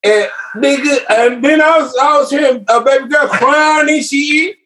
[0.04, 4.56] And nigga, and then I was I was hearing a baby girl crying and shit.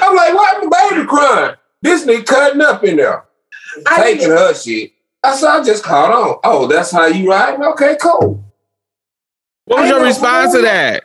[0.00, 1.54] I'm like, why the baby crying?
[1.82, 3.24] This nigga cutting up in there,
[3.86, 4.92] I taking her shit.
[5.26, 6.38] I said, I just caught on.
[6.44, 7.60] Oh, that's how you ride?
[7.60, 8.42] Okay, cool.
[9.64, 11.04] what was I your response to that?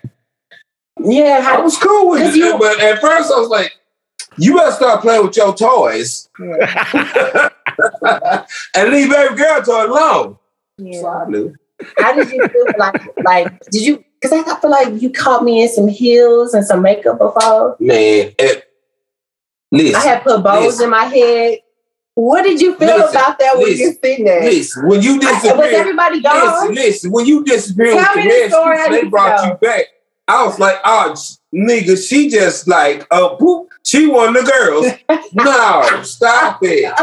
[0.99, 2.37] yeah, I was cool with 'Cause it.
[2.39, 3.77] you- but at first I was like,
[4.37, 6.51] you better start playing with your toys and
[8.91, 10.37] leave baby girl toy alone.
[10.79, 11.07] So yeah.
[11.07, 11.53] I knew.
[11.97, 12.65] how did you feel?
[12.77, 14.03] Like, like, did you?
[14.19, 17.75] Because I feel like you caught me in some heels and some makeup before.
[17.79, 18.69] Man, it,
[19.71, 20.83] listen, I had put bows Listen.
[20.85, 21.59] in my head.
[22.21, 24.43] What did you feel Listen, about that when listen, you seen that?
[24.43, 26.69] Listen, when you disappeared, Was everybody gone?
[26.69, 29.85] listen, listen, when you disappeared Tell with the rescue, they brought to you back.
[30.27, 31.15] I was like, oh,
[31.53, 34.85] nigga, she just like, uh, boop, she one of the girls.
[35.33, 36.93] no, stop it.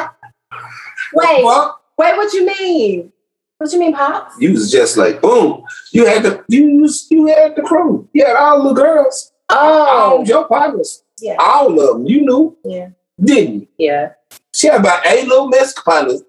[1.14, 1.82] Wait, Fuck.
[1.98, 3.12] wait, what you mean?
[3.58, 4.40] What you mean, Pops?
[4.40, 5.64] You was just like, boom.
[5.90, 8.08] You had the you was, you had the crew.
[8.12, 9.32] You had all the girls.
[9.50, 11.02] All Oh, your partners.
[11.20, 12.06] yeah, All of them.
[12.06, 12.88] You knew, yeah,
[13.20, 13.68] didn't you?
[13.78, 14.12] yeah.
[14.58, 16.22] She had about eight little Mexican partners.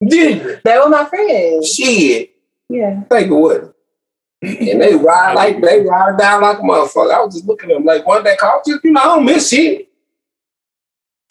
[0.00, 0.64] didn't?
[0.64, 1.74] They were my friends.
[1.74, 2.30] Shit.
[2.70, 3.02] Yeah.
[3.02, 3.74] Think of what?
[4.40, 7.12] And they ride like they ride down like a motherfucker.
[7.12, 9.26] I was just looking at them like one day called you, you know, I don't
[9.26, 9.90] miss shit.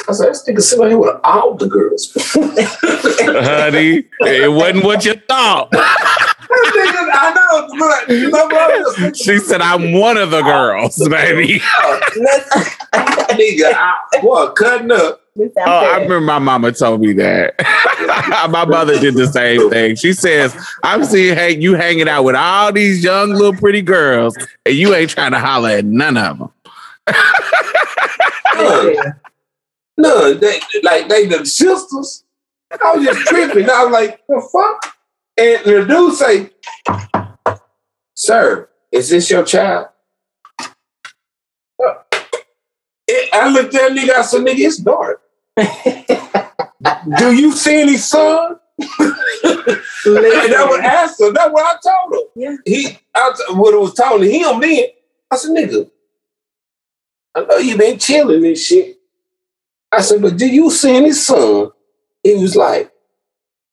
[0.08, 2.14] I said, this nigga sitting here with all the girls.
[2.16, 5.74] Honey, it wasn't what you thought.
[6.50, 11.60] Nigga, I know, but you know, bro, She said, I'm one of the girls, baby.
[13.36, 15.22] nigga, I, boy, cutting up.
[15.40, 17.56] Oh, I remember my mama told me that.
[18.50, 19.96] my mother did the same thing.
[19.96, 24.36] She says, I'm seeing hey, you hanging out with all these young little pretty girls,
[24.66, 26.50] and you ain't trying to holler at none of them.
[28.56, 28.96] None.
[29.98, 30.40] None.
[30.40, 32.24] They, like, they the sisters.
[32.72, 33.70] I was just tripping.
[33.70, 34.97] I was like, the fuck?
[35.38, 36.50] And the dude say,
[38.16, 39.88] Sir, is this your child?
[43.08, 45.22] It- I looked at that nigga, I said, nigga, it's dark.
[47.18, 48.60] Do you see any sun?
[48.80, 49.08] and
[50.54, 51.32] that was answer.
[51.32, 52.30] That's what I told him.
[52.36, 52.58] Yeah.
[52.66, 54.86] He, I, what I was telling him then,
[55.32, 55.90] I said, nigga,
[57.36, 58.98] I know you been chilling and shit.
[59.92, 61.72] I said, but do you see any sun?
[62.24, 62.92] He was like,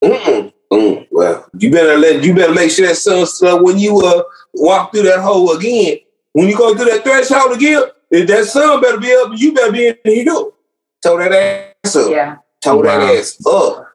[0.02, 0.53] mm-mm.
[0.74, 3.98] Mm, well, you better let you better make sure that sun still up when you
[4.00, 4.22] uh
[4.54, 5.98] walk through that hole again.
[6.32, 9.72] When you go through that threshold again, if that sun better be up, you better
[9.72, 10.52] be in the hill.
[11.02, 11.32] Told that
[11.84, 12.10] ass up.
[12.10, 12.36] Yeah.
[12.60, 12.98] Told Wow.
[13.06, 13.88] that ass up.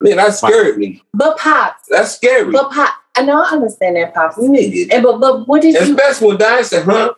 [0.00, 1.02] Man, that scared me.
[1.14, 2.50] But Pops, That's scary.
[2.50, 4.36] but Pop, I know I understand that, Pops.
[4.36, 4.92] Nigga.
[4.92, 5.80] And but but what did you?
[5.80, 7.14] Especially when Diane said, huh?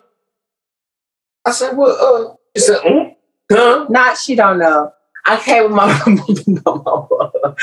[1.45, 3.15] I said, well, uh, she said, mm,
[3.51, 3.87] huh?
[3.89, 4.93] Not she don't know.
[5.25, 5.87] I came with my
[6.65, 7.57] mama.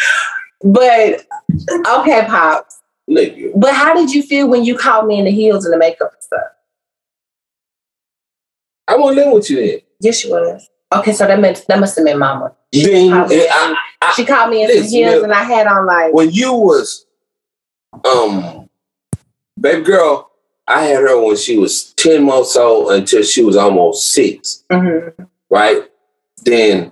[0.64, 1.26] But
[1.88, 2.80] okay, Pops.
[3.10, 3.52] Nigga.
[3.56, 6.12] But how did you feel when you called me in the heels and the makeup
[6.14, 6.42] and stuff?
[8.88, 9.80] I won't live with you then.
[10.00, 10.70] Yes, you was.
[10.92, 12.54] Okay, so that meant that must have been Mama.
[12.72, 15.68] Then called me- I, I, She called me in some Listen, heels and I had
[15.68, 17.06] on like when you was
[18.06, 18.70] um
[19.60, 20.32] baby girl,
[20.68, 25.14] I had her when she was 10 months old until she was almost six, mhm.
[25.50, 25.84] right?
[26.44, 26.92] Then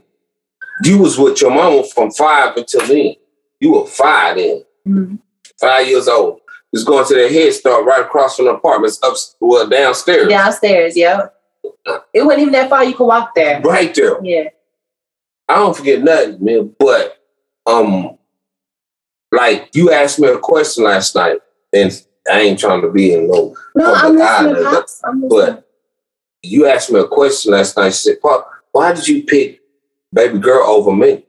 [0.84, 3.16] you was with your mama from five until then.
[3.62, 5.20] You were five then, Mhm.
[5.60, 6.42] five years old.
[6.74, 10.28] Just going to the head start right across from the apartments up well downstairs.
[10.28, 10.98] downstairs.
[10.98, 11.28] Yeah,
[12.14, 12.84] it wasn't even that far.
[12.84, 13.62] You could walk there.
[13.62, 14.18] Right there.
[14.24, 14.50] Yeah.
[15.48, 16.76] I don't forget nothing, man.
[16.80, 17.18] But
[17.66, 18.18] um,
[19.32, 21.40] like you asked me a question last night,
[21.74, 21.92] and
[22.32, 23.56] I ain't trying to be in no.
[23.76, 25.02] No, I'm listening, Pops.
[25.04, 25.30] I'm listening.
[25.56, 25.68] But
[26.42, 27.90] you asked me a question last night.
[27.94, 29.60] She said, "Pop, why did you pick
[30.14, 31.26] baby girl over me?"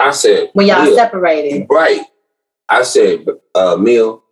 [0.00, 1.66] I said, when y'all "Mil." separated.
[1.70, 2.02] right?"
[2.68, 4.22] I said, uh, "Mill,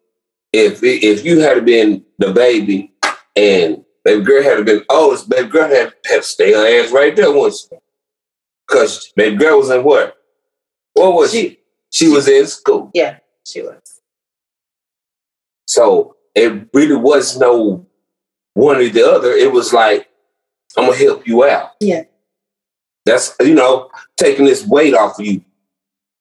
[0.52, 2.92] if if you had been the baby
[3.36, 7.14] and baby girl had been oldest, baby girl had, had to stay her ass right
[7.14, 7.68] there once,
[8.66, 10.16] because baby girl was in what?
[10.94, 11.58] What was she?
[11.90, 13.78] She was in school, Yeah, she was.
[15.66, 17.86] so it really was no
[18.54, 19.30] one or the other.
[19.32, 20.08] It was like,
[20.76, 21.72] I'm gonna help you out.
[21.80, 22.04] Yeah.
[23.04, 25.42] That's you know taking this weight off of you.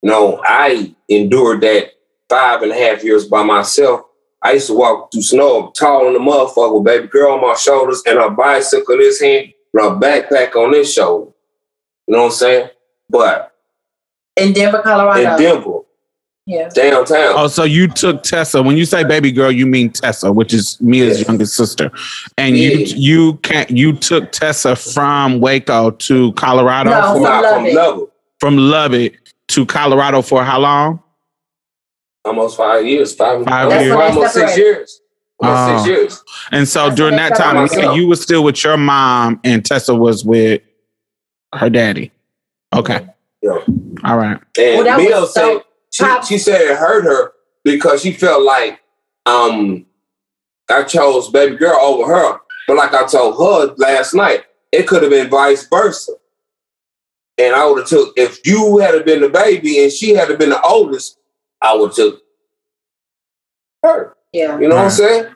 [0.02, 1.92] You know, I endured that
[2.30, 4.02] five and a half years by myself.
[4.42, 7.54] I used to walk through snow, tall in the motherfucker, with baby girl on my
[7.54, 11.32] shoulders and a bicycle in this hand and a backpack on this shoulder.
[12.08, 12.70] You know what I'm saying?
[13.10, 13.54] But
[14.38, 15.20] In Denver, Colorado.
[15.36, 15.80] in Denver,
[16.48, 16.70] yeah.
[16.70, 18.64] downtown, Oh, so you took Tessa.
[18.64, 21.28] When you say baby girl, you mean Tessa, which is Mia's Yes.
[21.28, 21.92] youngest sister.
[22.40, 22.96] And you Yeah.
[22.96, 27.76] you can't you took Tessa from Waco to Colorado No, for, from Nah, from Lubbock.
[27.76, 29.14] Lubbock, from Lubbock
[29.52, 31.02] to Colorado for how long?
[32.24, 33.96] almost five years, five, Five almost, years.
[33.96, 35.02] almost six years,
[35.40, 35.78] almost Oh.
[35.78, 36.24] six years.
[36.52, 37.90] And so That's during that time, separated.
[37.94, 40.62] Mia, you were still with your mom and Tessa was with
[41.56, 42.12] her daddy.
[42.76, 43.08] Okay.
[43.42, 43.58] Yeah.
[44.04, 44.40] All right.
[44.60, 47.34] And Well, that Mia was said she, she said it hurt her
[47.64, 48.80] because she felt like
[49.26, 49.88] um
[50.70, 52.40] I chose baby girl over her.
[52.68, 56.12] But like I told her last night, it could have been vice versa.
[57.42, 60.50] And I would have took if you had been the baby and she had been
[60.50, 61.18] the oldest,
[61.62, 62.22] I would have took
[63.84, 64.16] her.
[64.32, 64.60] Yeah.
[64.60, 65.34] You know what I'm saying?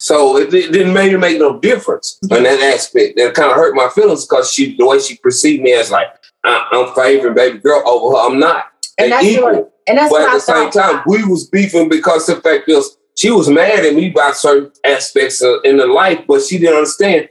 [0.00, 3.16] So it, it didn't really make no difference in that aspect.
[3.16, 6.08] That kind of hurt my feelings because she the way she perceived me as like
[6.44, 8.26] I, I'm favoring baby girl over her.
[8.26, 8.66] I'm not.
[8.98, 9.44] And that's equal.
[9.44, 12.36] what, and that's but what at I the same time, we was beefing because the
[12.36, 16.42] fact is she was mad at me about certain aspects of, in the life, but
[16.42, 17.28] she didn't understand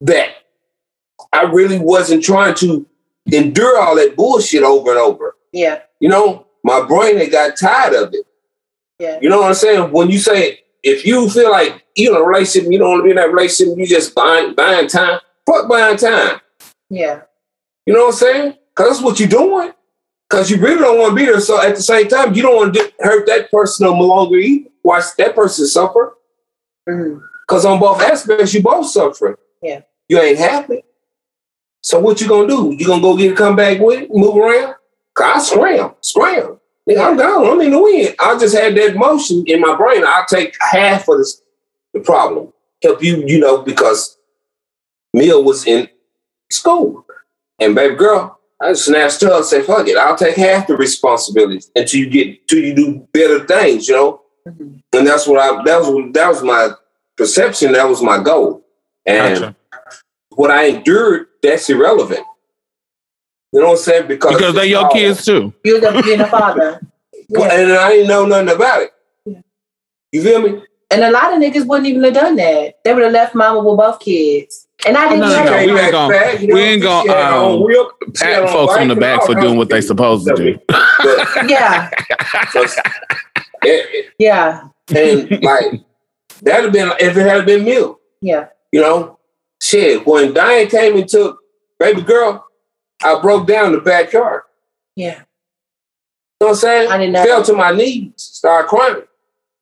[0.00, 0.30] that
[1.32, 2.86] I really wasn't trying to
[3.30, 5.36] endure all that bullshit over and over.
[5.52, 8.26] yeah, You know, my brain had got tired of it.
[8.98, 9.92] yeah, You know what I'm saying?
[9.92, 13.04] When you say if you feel like you're in a relationship, you don't want to
[13.04, 15.20] be in that relationship, you just buying buying time.
[15.46, 16.40] Fuck buying time.
[16.90, 17.22] yeah,
[17.86, 18.54] You know what I'm saying?
[18.74, 19.72] Because that's what you're doing.
[20.28, 21.40] Because you really don't want to be there.
[21.40, 24.68] So at the same time, you don't want to hurt that person no longer either.
[24.84, 26.16] Watch that person suffer.
[26.88, 27.20] Mhm.
[27.46, 29.36] Because on both aspects, you both suffering.
[29.62, 29.80] Yeah.
[30.08, 30.84] You ain't happy.
[31.82, 32.74] So what you gonna do?
[32.78, 34.74] You gonna go get a comeback with it, move around?
[35.14, 36.60] Cause I scram, scram.
[36.88, 37.46] Nigga, I'm gone.
[37.46, 38.14] I'm in the wind.
[38.18, 40.02] I just had that motion in my brain.
[40.06, 41.42] I'll take half of this,
[41.92, 42.52] the problem.
[42.82, 44.16] Help you, you know, because
[45.12, 45.88] Mia was in
[46.50, 47.04] school.
[47.58, 50.76] And baby girl, I just snatched her and said, fuck it, I'll take half the
[50.76, 54.22] responsibility until you get till you do better things, you know?
[54.46, 54.82] Mhm.
[54.92, 56.70] And that's what I that was that was my
[57.16, 58.64] perception, that was my goal.
[59.04, 59.56] And Gotcha.
[60.30, 62.24] what I endured, that's irrelevant.
[63.52, 64.08] You know what I'm saying?
[64.08, 65.52] Because Because they're your kids too.
[65.64, 66.80] You're the being a father.
[67.30, 67.60] Well, Yeah.
[67.62, 68.90] and I didn't know nothing about it.
[69.24, 69.40] Yeah.
[70.12, 70.62] You feel me?
[70.90, 72.78] And a lot of niggas wouldn't even have done that.
[72.82, 74.66] They would have left mama with both kids.
[74.86, 75.64] And I didn't no, know no, that.
[75.66, 78.44] we ain't had gonna- fat, you we ain't gonna, she on um, real- she had
[78.44, 80.58] Pat folks on the back for doing what they supposed to do.
[80.68, 81.90] But, Yeah,
[83.64, 83.84] and,
[84.18, 85.80] yeah, and like
[86.42, 87.84] that'd have been if it had been me.
[88.20, 88.48] yeah.
[88.72, 89.17] You know,
[89.60, 90.06] shit.
[90.06, 91.38] When Diane came and took
[91.78, 92.46] baby girl,
[93.02, 94.42] I broke down in the backyard.
[94.96, 95.22] Yeah.
[96.40, 96.90] You know what I'm saying?
[96.90, 99.02] I didn't know Fell to my knees, started crying.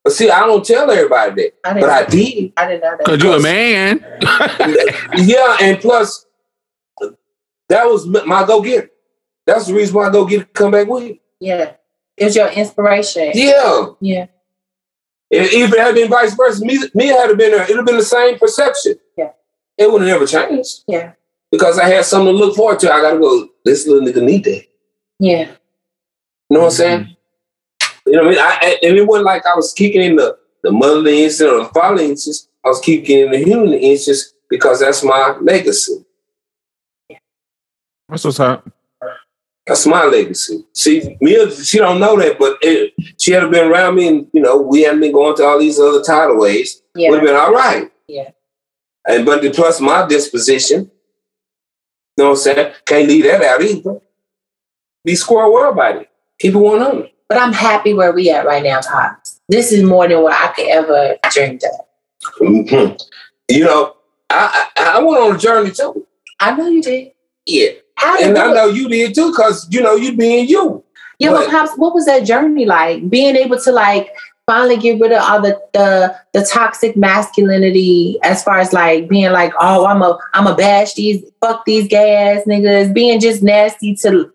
[0.05, 2.53] But see, I don't tell everybody that, I didn't but I did.
[2.57, 3.05] I didn't know that.
[3.05, 4.05] Cause you're a man.
[5.16, 6.26] yeah, and plus,
[7.68, 8.90] that was my go getter.
[9.47, 11.18] That's the reason why I go get come back with you.
[11.40, 11.72] Yeah.
[12.16, 13.32] It was your inspiration.
[13.34, 13.86] Yeah.
[14.01, 14.26] Yeah.
[15.30, 17.86] If if it had been vice versa, me, me had have been there, it'd have
[17.86, 18.94] been the same perception.
[19.78, 19.84] Yeah.
[19.86, 21.12] It would have never changed Yeah.
[21.50, 22.92] because I had something to look forward to.
[22.92, 24.64] I gotta go, this little nigga need that.
[25.18, 25.50] Yeah.
[26.50, 27.16] You know what I'm saying?
[28.06, 28.38] You know what I mean?
[28.38, 31.58] I, I- and it wasn't like I was kicking in the, the motherly instinct or
[31.64, 32.48] the fatherly instinct.
[32.64, 36.04] I was kicking in the human instinct because that's my legacy.
[38.08, 38.68] That's what's up.
[39.66, 40.64] That's my legacy.
[40.74, 44.40] See, Mia, she don't know that, but it, she had been around me, and you
[44.40, 46.82] know, we hadn't been going to all these other tidal ways.
[46.94, 47.10] Yeah.
[47.10, 47.90] Would have been all right.
[48.06, 48.30] Yeah.
[49.09, 50.90] And but the, plus my disposition,
[52.16, 52.72] you know what I'm saying?
[52.86, 54.00] Can't leave that out either.
[55.04, 56.11] Be square well about it.
[56.40, 57.11] Keep it 100.
[57.28, 59.40] But I'm happy where we at right now, Pops.
[59.48, 61.86] This is more than what I could ever dreamed of.
[62.40, 63.00] Mhm.
[63.48, 63.96] You know,
[64.30, 66.07] I, I I went on a journey too.
[66.40, 67.12] I know you did.
[67.46, 67.70] Yeah.
[67.96, 70.82] How And I know you did too, because you know you being you.
[71.18, 73.09] Yeah, but But- Pops, what was that journey like?
[73.09, 74.11] Being able to like
[74.47, 79.32] finally get rid of all the the the toxic masculinity as far as like being
[79.32, 83.42] like, oh, I'm a I'm a bash these fuck these gay ass niggas, being just
[83.42, 84.32] nasty to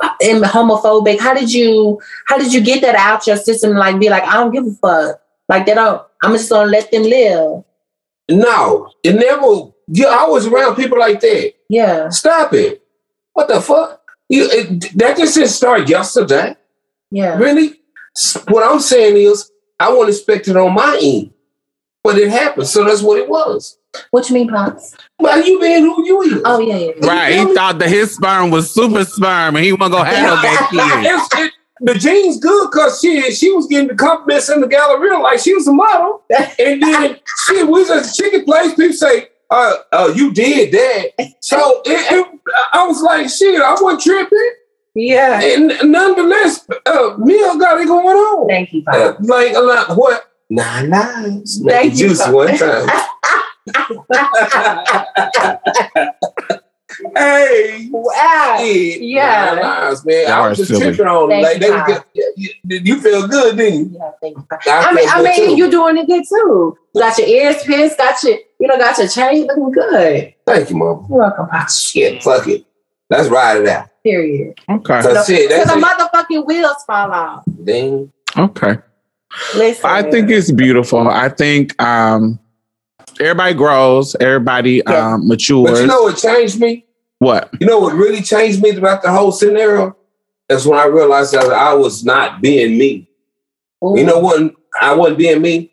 [0.00, 1.20] uh, and homophobic.
[1.20, 3.72] How did you how did you get that out your system?
[3.72, 5.20] Like be like, I don't give a fuck.
[5.48, 7.64] Like they don't I'm just gonna let them live.
[8.28, 9.72] No, it never.
[9.88, 11.54] You always around people like that.
[11.68, 12.08] Yeah.
[12.08, 12.82] Stop it.
[13.34, 14.02] What the fuck?
[14.28, 16.56] You it, that just didn't start yesterday.
[17.12, 17.38] Yeah.
[17.38, 17.80] Really?
[18.16, 21.32] S- What I'm saying is, I wasn't expecting on my end,
[22.02, 22.66] but it happened.
[22.66, 23.78] So that's what it was.
[24.10, 24.94] What you mean, Pops?
[25.18, 26.42] Well, you being who you is.
[26.44, 27.06] Oh yeah, yeah.
[27.06, 27.34] Right.
[27.46, 30.42] He thought that his sperm was super sperm and he wasn't gonna have no
[30.72, 31.06] gay kids.
[31.34, 31.50] It's-
[31.80, 35.52] the gene's good because she she was getting the compliments in the gallery like she
[35.54, 36.22] was a model,
[36.58, 38.70] and then she was at the chicken place.
[38.74, 42.40] People say, "Uh, uh, you did that." So it, it,
[42.72, 44.52] I was like, "Shit, I wasn't tripping."
[44.96, 45.40] Yeah.
[45.42, 48.48] And nonetheless, uh, Mia got it going on.
[48.48, 49.28] Thank you, Uh, Pops.
[49.28, 50.24] like a lot, what?
[50.48, 51.60] Nine lives.
[51.62, 52.34] Thank you, juicy Pop.
[52.34, 52.88] one time.
[57.16, 58.56] hey, wow.
[58.60, 59.54] shit, Yeah.
[59.54, 60.28] nine lives, man.
[60.28, 60.80] Y'all I was just silly.
[60.94, 61.42] tripping on them.
[61.42, 62.32] Thank Like you, they was you,
[62.64, 63.98] you- you feel good, didn't you?
[63.98, 64.46] Yeah, thank you.
[64.50, 65.56] I I mean, feel I mean, too.
[65.56, 66.78] you doing it good too.
[66.94, 70.34] You got your ears pierced, got your, you know, got your chain looking good.
[70.46, 71.06] Thank you, mom.
[71.10, 71.78] You're welcome, Pops.
[71.80, 72.64] Shit, fuck it.
[73.10, 73.88] Let's ride it out.
[74.06, 74.54] Period.
[74.70, 75.02] Okay.
[75.02, 75.48] That's it.
[75.48, 75.84] Because That's the it.
[75.84, 77.42] motherfucking wheels fall off.
[77.64, 78.12] Ding.
[78.38, 78.76] Okay.
[79.56, 79.84] Listen.
[79.84, 81.08] I think it's beautiful.
[81.08, 82.38] I think um
[83.18, 85.14] everybody grows, everybody Yeah.
[85.14, 85.72] um matures.
[85.72, 86.84] But you know what changed me?
[87.18, 87.50] what?
[87.60, 89.96] You know what really changed me about the whole scenario?
[90.48, 93.10] That's when I realized that I was not being me.
[93.84, 93.98] Ooh.
[93.98, 94.54] You know what?
[94.80, 95.72] I wasn't being me.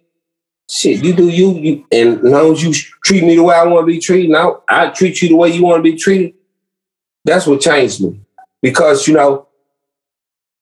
[0.72, 2.74] Shit, you do you, you and as long as you
[3.06, 5.50] treat me the way I want to be treated, now I treat you the way
[5.50, 6.34] you want to be treated.
[7.26, 8.20] That's what changed me.
[8.62, 9.48] Because, you know,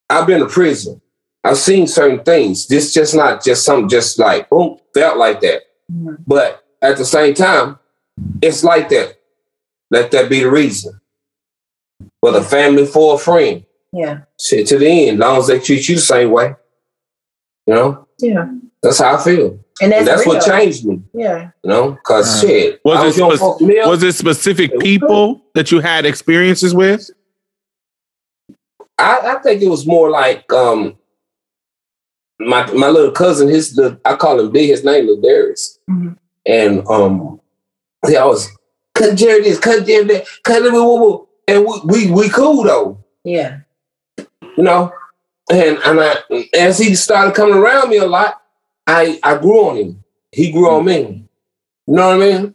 [0.09, 1.01] I've been to prison.
[1.43, 2.68] I've seen certain things.
[2.68, 5.64] This just not just something just like boom, felt like that.
[5.91, 6.16] Mm-hmm.
[6.28, 7.80] But at the same time,
[8.41, 9.18] it's like that.
[9.89, 10.99] Let that be the reason.
[12.20, 14.22] Whether family for a friend, Yeah.
[14.39, 16.55] shit to the end, long as they treat you the same way.
[17.66, 18.47] You know, Yeah.
[18.82, 19.61] that's how I feel.
[19.82, 21.01] And that's, And that's what changed me.
[21.13, 21.51] Yeah.
[21.63, 23.89] You know, because Uh, shit, was I it was doing spec- fuck meal.
[23.89, 27.09] Was it specific people that you had experiences with?
[28.97, 30.97] I, I think it was more like um
[32.39, 35.80] my my little cousin, his the I call him D, his name is Darius.
[35.89, 36.17] Mhm.
[36.45, 37.39] And um
[38.07, 38.49] he always
[38.95, 42.30] cut Jerry this, cut Jerry that, cut it, woo, woo, woo." and we, we we
[42.30, 43.59] cool though, Yeah.
[44.17, 44.91] you know.
[45.51, 46.15] And and I
[46.57, 48.40] as he started coming around me a lot,
[48.88, 50.03] I I grew on him.
[50.32, 51.27] He grew on me.
[51.88, 52.53] You know what I mean?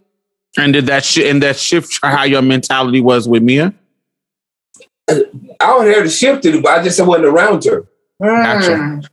[0.58, 3.74] And did that shi and that shift how your mentality was with Mia?
[5.08, 7.86] I would have to shift it, but I just wasn't around her.
[8.20, 8.70] Gotcha.
[8.70, 9.06] Mm.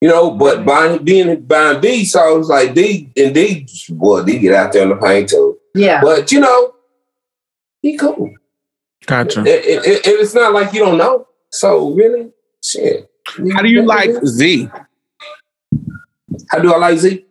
[0.00, 4.22] You know, but by being buying D, so I was like D and D, boy,
[4.24, 5.58] D get out there on the paint too.
[5.74, 6.00] Yeah.
[6.02, 6.74] But you know,
[7.82, 8.32] he cool.
[9.06, 9.40] Gotcha.
[9.40, 11.26] It, it, it- it's not like you don't know.
[11.50, 12.30] So really,
[12.62, 13.10] shit.
[13.52, 14.68] How do you like Z?
[16.50, 17.24] How do I like Z?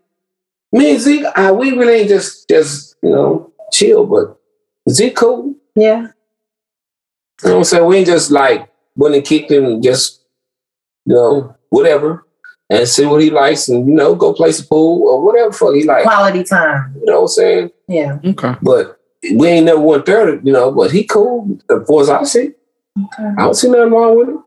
[0.71, 4.39] Me and Z, uh, we really ain't just just you know chill, but
[4.89, 5.55] Z cool.
[5.75, 6.07] Yeah.
[7.43, 7.85] You know what I'm saying?
[7.85, 10.21] We ain't just like went and kicked him and just
[11.05, 12.25] you know whatever
[12.69, 15.73] and see what he likes and you know go play some pool or whatever fuck
[15.73, 16.03] he like.
[16.03, 16.95] Quality time.
[16.99, 17.71] You know what I'm saying?
[17.87, 18.19] Yeah.
[18.23, 18.55] Okay.
[18.61, 18.99] But
[19.33, 20.71] we ain't never went there, you know.
[20.71, 22.51] But he cool as far as I see.
[22.97, 23.33] Okay.
[23.37, 24.43] I don't see nothing wrong with him.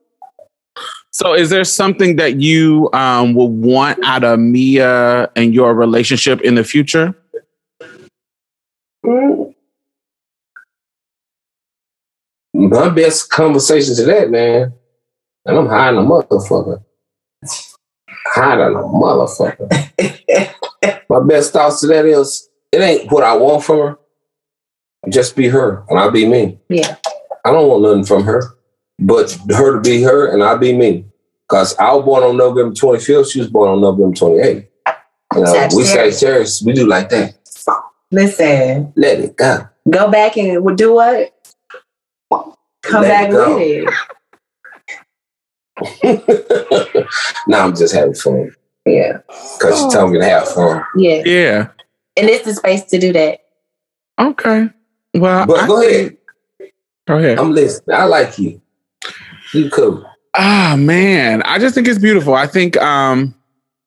[1.12, 6.40] So is there something that you um would want out of Mia and your relationship
[6.40, 7.14] in the future?
[9.04, 9.54] Mm.
[12.54, 14.72] My best conversation to that, man.
[15.44, 16.82] And I'm hiding a motherfucker.
[18.26, 20.54] Hiding a motherfucker.
[21.08, 23.98] My best thoughts to that is it ain't what I want from her.
[25.08, 26.58] Just be her and I'll be me.
[26.68, 26.96] Yeah.
[27.44, 28.54] I don't want nothing from her,
[29.06, 31.04] but her to be her and I'll be me.
[31.48, 34.66] Because I was born on November 25th, she was born on November 28th.
[35.34, 36.62] You know, we say Sagittarius.
[36.62, 37.34] we do like that.
[38.10, 39.66] Listen, Let it go.
[39.88, 41.34] go back and do what?
[42.82, 43.88] Come Let back it with
[46.04, 47.06] it.
[47.48, 49.18] now I'm just having fun Yeah.
[49.58, 50.82] because she told me to have fun.
[50.96, 51.22] Yeah.
[51.24, 51.68] Yeah.
[52.16, 53.40] And it's the space to do that.
[54.18, 54.68] Okay.
[55.14, 56.16] Well, But I go think- ahead.
[57.08, 57.38] Go ahead.
[57.38, 57.96] I'm listening.
[57.96, 58.60] I like you.
[59.52, 60.04] You cool.
[60.34, 62.34] Ah man, I just think it's beautiful.
[62.34, 63.34] I think um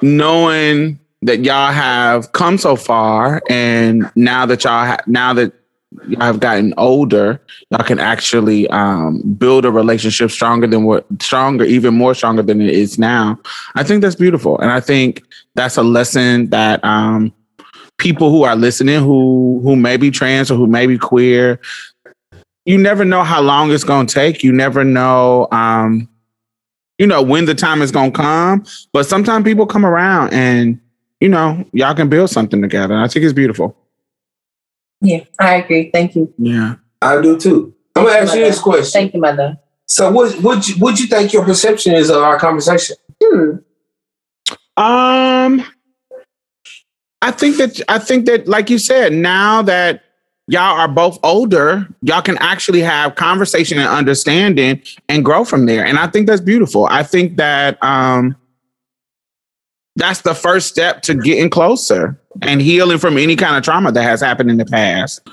[0.02, 5.54] knowing that y'all have come so far and now that y'all ha- now that
[6.08, 7.42] y'all have gotten older,
[7.72, 12.62] y'all can actually um build a relationship stronger than what stronger, even more stronger than
[12.62, 13.40] it is now.
[13.74, 14.60] I think that's beautiful.
[14.60, 15.24] And I think
[15.56, 17.34] that's a lesson that um
[17.98, 21.60] people who are listening who who may be trans or who may be queer
[22.66, 26.10] you never know how long it's going to take you never know um
[26.98, 28.64] you know when the time is going to come
[28.94, 30.80] but sometimes people come around and
[31.20, 33.76] you know y'all can build something together i think it's beautiful
[35.02, 35.24] Yeah.
[35.40, 35.92] I agree.
[35.92, 36.34] Thank you.
[36.38, 37.74] yeah I do too.
[37.96, 38.92] I'm gonna ask you this question.
[38.92, 39.58] Thank you, mother.
[39.88, 42.96] So, what what you, what you think your perception is of our conversation?
[43.24, 43.58] Hmm.
[44.78, 45.64] um
[47.22, 50.04] i think that i think that like you said now that
[50.48, 55.86] y'all are both older y'all can actually have conversation and understanding and grow from there
[55.86, 58.36] and i think that's beautiful i think that um
[59.96, 64.04] that's the first step to getting closer and healing from any kind of trauma that
[64.04, 65.28] has happened in the past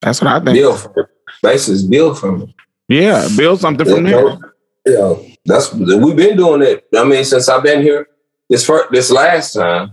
[0.00, 1.06] that's what i think Build from it.
[1.42, 2.48] Basically, build from it.
[2.88, 4.38] yeah build something from there?
[4.86, 6.86] Yeah, that's we've been doing it.
[6.96, 8.06] I mean, since I've been here,
[8.48, 9.92] this first, this last time.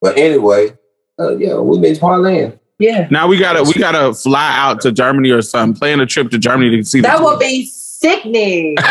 [0.00, 0.76] But anyway,
[1.18, 2.58] uh, yeah, we've been parlaying.
[2.82, 3.06] Yeah.
[3.10, 6.38] now we gotta we gotta fly out to germany or something plan a trip to
[6.38, 8.74] germany to see That the would be sickening.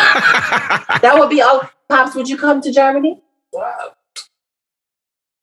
[1.03, 3.22] that would be oh Pops, would you come to Germany?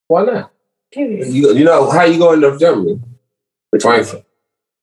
[0.07, 0.51] Why not?
[0.91, 1.29] Period.
[1.29, 2.99] You, you know how you going to Germany?
[3.83, 4.25] Frankfurt.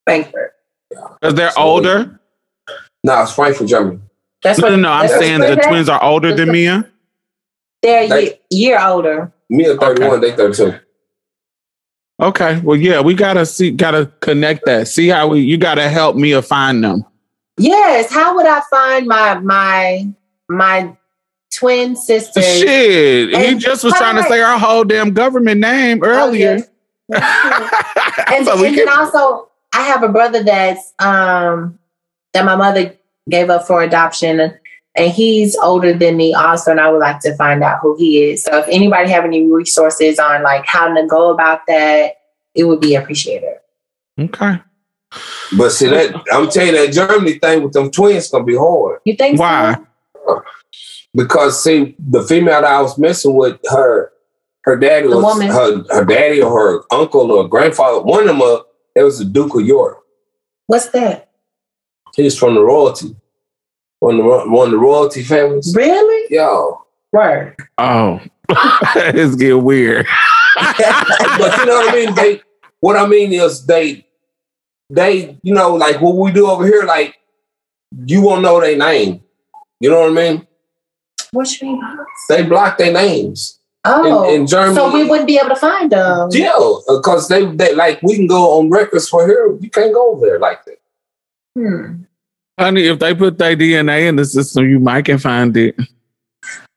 [0.06, 0.54] Frankfurt.
[0.92, 2.20] because they're So- older
[3.04, 4.00] No, it's Frankfurt, Germany.
[4.44, 6.88] That's no what no no i'm saying the twins are older than mia
[7.82, 9.32] They're a They- year, year older.
[9.50, 10.80] Me at 31, they 32.
[12.20, 12.60] Okay.
[12.62, 14.88] Well, yeah, we gotta see, gotta connect that.
[14.88, 15.42] See how we.
[15.42, 17.04] You gotta help Mia find them.
[17.58, 18.12] Yes.
[18.12, 20.08] How would I find my my
[20.48, 20.96] my
[21.54, 22.42] twin sister?
[22.42, 26.58] Shit, he just was trying to say our whole damn government name Oh, earlier.
[26.58, 26.70] yes.
[28.28, 31.78] And, So we and can- then also, I have a brother that's um
[32.34, 32.96] that my mother
[33.30, 34.54] gave up for adoption,
[34.96, 38.24] and he's older than me also, and I would like to find out who he
[38.24, 38.44] is.
[38.44, 42.14] So if anybody have any resources on like how to go about that,
[42.54, 43.56] it would be appreciated.
[44.20, 44.60] Okay.
[45.58, 49.00] But see that I'm telling you that Germany thing with them twins gonna be hard.
[49.06, 49.76] You think Why?
[50.26, 50.44] so?
[51.14, 54.12] Because see, the female that I was messing with, her
[54.64, 55.48] her daddy The was woman.
[55.50, 58.02] her her daddy or her uncle or grandfather.
[58.02, 58.60] One of them, uh,
[58.96, 60.00] it was the Duke of York.
[60.68, 61.30] What's that?
[62.16, 63.14] he's from the royalty,
[64.06, 65.74] one of the one of the royalty families.
[65.76, 66.28] Really?
[66.30, 67.56] Yo, Word.
[67.80, 68.22] Oh,
[68.96, 70.06] it's getting weird.
[70.56, 72.14] but you know what I mean.
[72.14, 72.42] They,
[72.82, 74.06] what I mean is they,
[74.92, 76.84] they, you know, like what we do over here.
[76.84, 77.16] Like
[78.06, 79.22] you won't know their name.
[79.80, 80.48] You know what I mean?
[81.32, 81.82] What you mean?
[82.30, 83.60] They block their names.
[83.86, 86.30] Oh, in Germany- so we wouldn't be able to find them.
[86.32, 86.58] Yeah,
[86.88, 89.58] because they, they like we can go on records for here.
[89.60, 90.78] You can't go over there like that.
[91.58, 92.04] Hmm.
[92.58, 95.76] Honey, if they put their DNA in the system, you might can find it.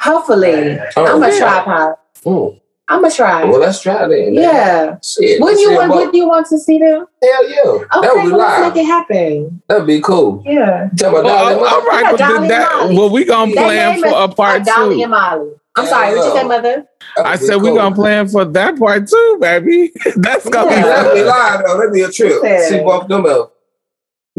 [0.02, 1.38] Hopefully, Oh, I'm gonna yeah.
[1.38, 2.04] try, Pop.
[2.24, 2.60] Mm.
[2.90, 3.44] I'm gonna try.
[3.44, 4.30] Well, let's try that.
[4.32, 4.96] yeah.
[5.04, 5.90] Shit, Wouldn't you want?
[5.92, 7.06] Wouldn't you want to see them?
[7.22, 8.74] Hell yeah, Okay, that would be well, let's live.
[8.74, 9.62] make it happen.
[9.68, 10.42] That'd be cool.
[10.46, 10.88] Yeah.
[10.96, 12.96] Tell my Well, dog all right, Yeah, but Dolly that, Molly.
[12.96, 15.02] well, we gonna That plan for is a part Dolly two.
[15.02, 15.50] and Molly.
[15.76, 16.16] I'm Yeah, sorry.
[16.16, 16.40] What you yeah.
[16.42, 16.86] say, mother?
[17.18, 17.76] I that'd be said we cool.
[17.76, 19.92] gonna plan for that part too, baby.
[20.16, 20.82] That's gonna Yeah.
[20.82, 21.76] That'd be be live though.
[21.76, 22.40] That'd be a trip.
[22.68, 23.52] See both them up.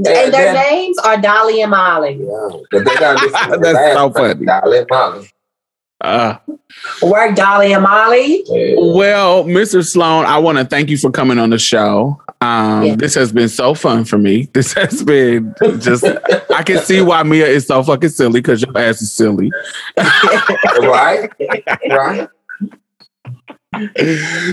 [0.04, 2.20] Yeah, and their names are Dolly and Molly.
[2.22, 3.62] Yeah, but they got different.
[3.64, 4.46] That's so funny.
[4.46, 5.30] Dolly Molly.
[6.02, 6.38] Uh,
[7.02, 8.44] Work Dolly and Molly.
[8.48, 8.76] Yeah.
[8.78, 9.86] well, Mr.
[9.86, 12.22] Sloan, I want to thank you for coming on the show.
[12.42, 12.96] Um, Yeah.
[12.96, 14.48] This has been so fun for me.
[14.54, 18.78] This has been just, I can see why Mia is so fucking silly because your
[18.78, 19.52] ass is silly.
[19.98, 21.30] right,
[21.90, 22.30] right.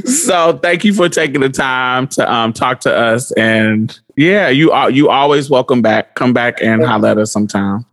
[0.05, 3.31] so thank you for taking the time to um, talk to us.
[3.32, 6.14] And yeah, you are you always welcome back.
[6.14, 7.84] Come back and holler at us sometime.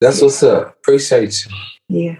[0.00, 0.76] That's what's up.
[0.78, 1.52] Appreciate you.
[1.88, 2.16] Yeah.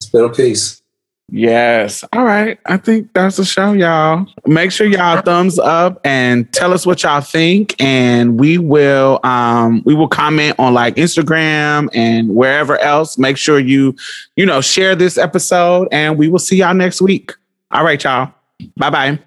[0.00, 0.82] It's been a piece.
[1.28, 2.04] Yes.
[2.12, 2.58] All right.
[2.66, 4.26] I think that's the show, y'all.
[4.46, 7.74] Make sure y'all thumbs up and tell us what y'all think.
[7.80, 13.18] And we will um we will comment on like Instagram and wherever else.
[13.18, 13.96] Make sure you,
[14.36, 17.32] you know, share this episode and we will see y'all next week.
[17.72, 18.32] All right, y'all.
[18.76, 19.18] Bye bye.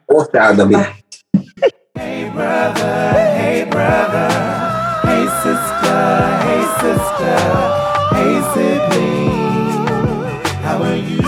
[1.99, 4.29] Hey brother, hey brother,
[5.03, 6.01] hey sister,
[6.45, 7.39] hey sister,
[8.15, 9.31] hey sibling,
[10.63, 11.21] how are you?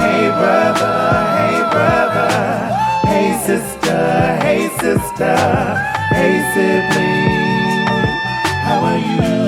[0.00, 0.96] Hey brother,
[1.36, 2.32] hey brother,
[3.06, 4.02] hey sister,
[4.46, 5.36] hey sister,
[6.14, 7.98] hey sibling,
[8.64, 9.47] how are you?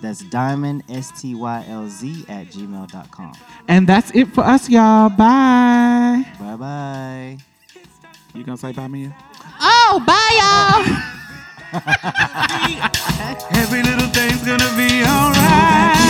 [0.00, 3.32] That's diamond, S T Y L Z, at gmail.com.
[3.68, 5.10] And that's it for us, y'all.
[5.10, 6.26] Bye.
[6.38, 7.38] Bye bye.
[8.34, 9.14] You gonna say bye, Mia?
[9.60, 10.84] Oh, bye, y'all.
[13.60, 16.00] Every little thing's gonna be alright.